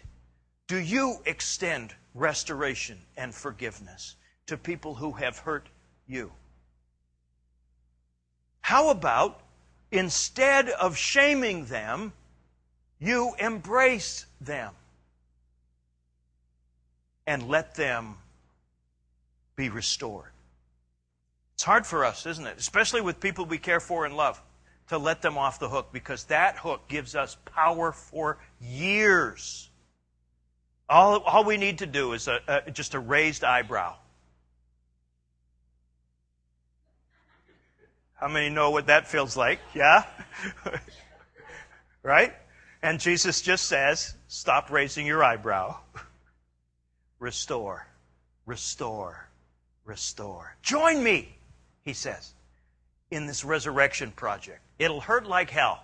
Do 0.67 0.77
you 0.77 1.19
extend 1.25 1.95
restoration 2.15 2.99
and 3.17 3.35
forgiveness 3.35 4.17
to 4.47 4.57
people 4.57 4.95
who 4.95 5.13
have 5.13 5.39
hurt 5.39 5.67
you? 6.07 6.33
How 8.61 8.91
about 8.91 9.41
instead 9.91 10.69
of 10.69 10.97
shaming 10.97 11.67
them, 11.67 12.13
you 12.99 13.35
embrace 13.39 14.27
them 14.41 14.75
and 17.27 17.49
let 17.49 17.75
them 17.75 18.17
be 19.57 19.69
restored. 19.69 20.31
It's 21.55 21.63
hard 21.63 21.87
for 21.87 22.05
us, 22.05 22.27
isn't 22.27 22.47
it? 22.47 22.59
Especially 22.59 23.01
with 23.01 23.21
people 23.21 23.47
we 23.47 23.59
care 23.59 23.81
for 23.81 24.05
and 24.05 24.17
love, 24.17 24.43
to 24.89 24.99
let 24.99 25.23
them 25.23 25.39
off 25.39 25.59
the 25.59 25.69
hook 25.69 25.89
because 25.93 26.25
that 26.25 26.59
hook 26.59 26.89
gives 26.89 27.15
us 27.15 27.37
power 27.47 27.93
for 27.93 28.39
years. 28.61 29.71
All, 30.89 31.21
all 31.21 31.45
we 31.45 31.57
need 31.57 31.79
to 31.79 31.87
do 31.87 32.13
is 32.13 32.29
a, 32.29 32.41
a, 32.47 32.71
just 32.71 32.95
a 32.95 32.99
raised 32.99 33.45
eyebrow. 33.45 33.97
How 38.15 38.29
many 38.29 38.51
know 38.51 38.71
what 38.71 38.87
that 38.87 39.09
feels 39.09 39.37
like? 39.37 39.61
Yeah? 39.75 40.05
right? 42.03 42.35
And 42.83 43.01
Jesus 43.01 43.41
just 43.41 43.67
says, 43.67 44.15
stop 44.29 44.71
raising 44.71 45.07
your 45.07 45.25
eyebrow. 45.25 45.77
restore, 47.19 47.87
restore, 48.45 49.29
restore. 49.87 50.55
Join 50.63 51.03
me, 51.03 51.35
he 51.83 51.95
says, 51.95 52.34
in 53.15 53.27
this 53.27 53.45
resurrection 53.45 54.11
project. 54.11 54.61
It'll 54.79 55.01
hurt 55.01 55.27
like 55.27 55.49
hell. 55.49 55.83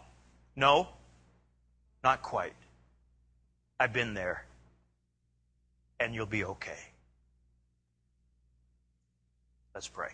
No, 0.56 0.88
not 2.02 2.22
quite. 2.22 2.54
I've 3.78 3.92
been 3.92 4.14
there. 4.14 4.44
And 6.00 6.14
you'll 6.14 6.26
be 6.26 6.44
okay. 6.44 6.78
Let's 9.74 9.86
pray. 9.86 10.10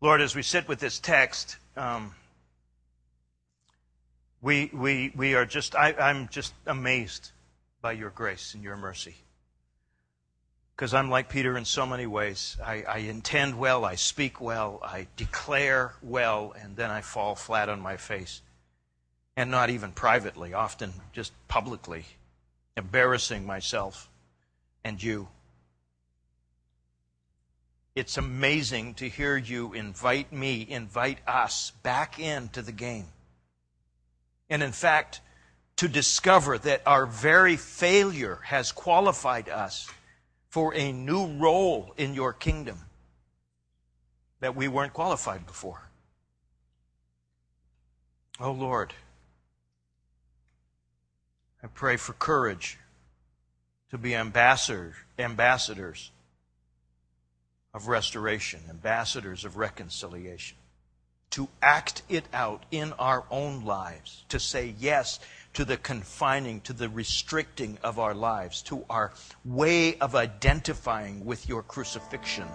Lord, 0.00 0.20
as 0.20 0.34
we 0.34 0.42
sit 0.42 0.66
with 0.66 0.80
this 0.80 0.98
text, 0.98 1.56
um, 1.76 2.14
we, 4.42 4.70
we, 4.72 5.12
we 5.14 5.34
are 5.34 5.46
just, 5.46 5.76
I, 5.76 5.92
I'm 5.92 6.28
just 6.28 6.54
amazed 6.66 7.30
by 7.80 7.92
your 7.92 8.10
grace 8.10 8.54
and 8.54 8.64
your 8.64 8.76
mercy. 8.76 9.14
Because 10.80 10.94
I'm 10.94 11.10
like 11.10 11.28
Peter 11.28 11.58
in 11.58 11.66
so 11.66 11.84
many 11.84 12.06
ways. 12.06 12.56
I, 12.64 12.84
I 12.88 12.96
intend 13.00 13.58
well, 13.58 13.84
I 13.84 13.96
speak 13.96 14.40
well, 14.40 14.80
I 14.82 15.08
declare 15.18 15.92
well, 16.00 16.54
and 16.58 16.74
then 16.74 16.90
I 16.90 17.02
fall 17.02 17.34
flat 17.34 17.68
on 17.68 17.82
my 17.82 17.98
face. 17.98 18.40
And 19.36 19.50
not 19.50 19.68
even 19.68 19.92
privately, 19.92 20.54
often 20.54 20.94
just 21.12 21.34
publicly, 21.48 22.06
embarrassing 22.78 23.44
myself 23.44 24.08
and 24.82 25.02
you. 25.02 25.28
It's 27.94 28.16
amazing 28.16 28.94
to 28.94 29.08
hear 29.10 29.36
you 29.36 29.74
invite 29.74 30.32
me, 30.32 30.66
invite 30.66 31.18
us 31.28 31.72
back 31.82 32.18
into 32.18 32.62
the 32.62 32.72
game. 32.72 33.08
And 34.48 34.62
in 34.62 34.72
fact, 34.72 35.20
to 35.76 35.88
discover 35.88 36.56
that 36.56 36.80
our 36.86 37.04
very 37.04 37.56
failure 37.56 38.38
has 38.44 38.72
qualified 38.72 39.50
us 39.50 39.86
for 40.50 40.74
a 40.74 40.92
new 40.92 41.26
role 41.38 41.94
in 41.96 42.12
your 42.12 42.32
kingdom 42.32 42.78
that 44.40 44.56
we 44.56 44.68
weren't 44.68 44.92
qualified 44.92 45.46
before. 45.46 45.80
Oh 48.40 48.52
Lord, 48.52 48.92
I 51.62 51.68
pray 51.68 51.96
for 51.96 52.14
courage 52.14 52.78
to 53.90 53.98
be 53.98 54.14
ambassador, 54.14 54.94
ambassadors 55.18 56.10
of 57.72 57.86
restoration, 57.86 58.60
ambassadors 58.68 59.44
of 59.44 59.56
reconciliation, 59.56 60.56
to 61.30 61.48
act 61.62 62.02
it 62.08 62.24
out 62.32 62.64
in 62.70 62.92
our 62.94 63.24
own 63.30 63.64
lives, 63.64 64.24
to 64.28 64.40
say 64.40 64.74
yes 64.78 65.20
to 65.54 65.64
the 65.64 65.76
confining, 65.76 66.60
to 66.62 66.72
the 66.72 66.88
restricting 66.88 67.78
of 67.82 67.98
our 67.98 68.14
lives, 68.14 68.62
to 68.62 68.84
our 68.90 69.12
way 69.44 69.96
of 69.98 70.14
identifying 70.14 71.24
with 71.24 71.48
your 71.48 71.62
crucifixion, 71.62 72.46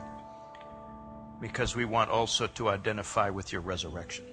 because 1.41 1.75
we 1.75 1.85
want 1.85 2.09
also 2.09 2.47
to 2.47 2.69
identify 2.69 3.29
with 3.29 3.51
your 3.51 3.61
resurrection. 3.61 4.25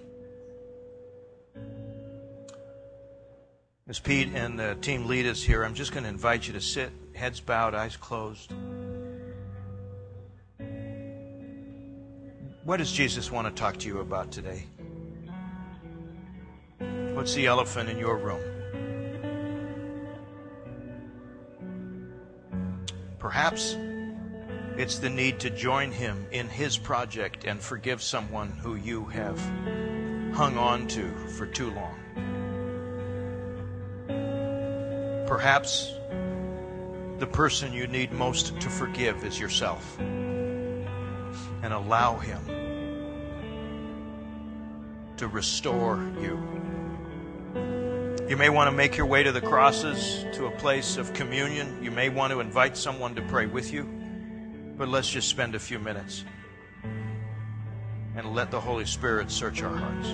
As 3.88 3.98
Pete 3.98 4.28
and 4.34 4.58
the 4.58 4.76
team 4.80 5.06
lead 5.06 5.26
us 5.26 5.42
here, 5.42 5.64
I'm 5.64 5.74
just 5.74 5.92
going 5.92 6.04
to 6.04 6.08
invite 6.08 6.46
you 6.46 6.52
to 6.52 6.60
sit, 6.60 6.90
heads 7.14 7.40
bowed, 7.40 7.74
eyes 7.74 7.96
closed. 7.96 8.52
What 12.64 12.76
does 12.76 12.92
Jesus 12.92 13.28
want 13.28 13.48
to 13.48 13.60
talk 13.60 13.76
to 13.78 13.88
you 13.88 13.98
about 13.98 14.30
today? 14.30 14.62
What's 17.12 17.34
the 17.34 17.46
elephant 17.46 17.90
in 17.90 17.98
your 17.98 18.16
room? 18.16 18.40
Perhaps 23.18 23.76
it's 24.76 24.98
the 24.98 25.10
need 25.10 25.40
to 25.40 25.50
join 25.50 25.90
him 25.90 26.24
in 26.30 26.48
his 26.48 26.78
project 26.78 27.44
and 27.46 27.60
forgive 27.60 28.00
someone 28.00 28.50
who 28.50 28.76
you 28.76 29.06
have 29.06 29.40
hung 30.32 30.56
on 30.56 30.86
to 30.86 31.10
for 31.36 31.46
too 31.46 31.72
long. 31.72 31.98
Perhaps 35.26 35.92
the 37.18 37.26
person 37.26 37.72
you 37.72 37.88
need 37.88 38.12
most 38.12 38.60
to 38.60 38.70
forgive 38.70 39.24
is 39.24 39.40
yourself 39.40 39.98
and 41.62 41.72
allow 41.72 42.18
Him 42.18 42.40
to 45.22 45.28
restore 45.28 46.02
you. 46.20 46.36
You 48.28 48.36
may 48.36 48.48
want 48.48 48.68
to 48.68 48.76
make 48.76 48.96
your 48.96 49.06
way 49.06 49.22
to 49.22 49.30
the 49.30 49.40
crosses 49.40 50.26
to 50.32 50.46
a 50.46 50.50
place 50.50 50.96
of 50.96 51.12
communion. 51.12 51.78
You 51.80 51.92
may 51.92 52.08
want 52.08 52.32
to 52.32 52.40
invite 52.40 52.76
someone 52.76 53.14
to 53.14 53.22
pray 53.22 53.46
with 53.46 53.72
you. 53.72 53.84
But 54.76 54.88
let's 54.88 55.08
just 55.08 55.28
spend 55.28 55.54
a 55.54 55.60
few 55.60 55.78
minutes 55.78 56.24
and 58.16 58.34
let 58.34 58.50
the 58.50 58.60
Holy 58.60 58.84
Spirit 58.84 59.30
search 59.30 59.62
our 59.62 59.76
hearts. 59.76 60.08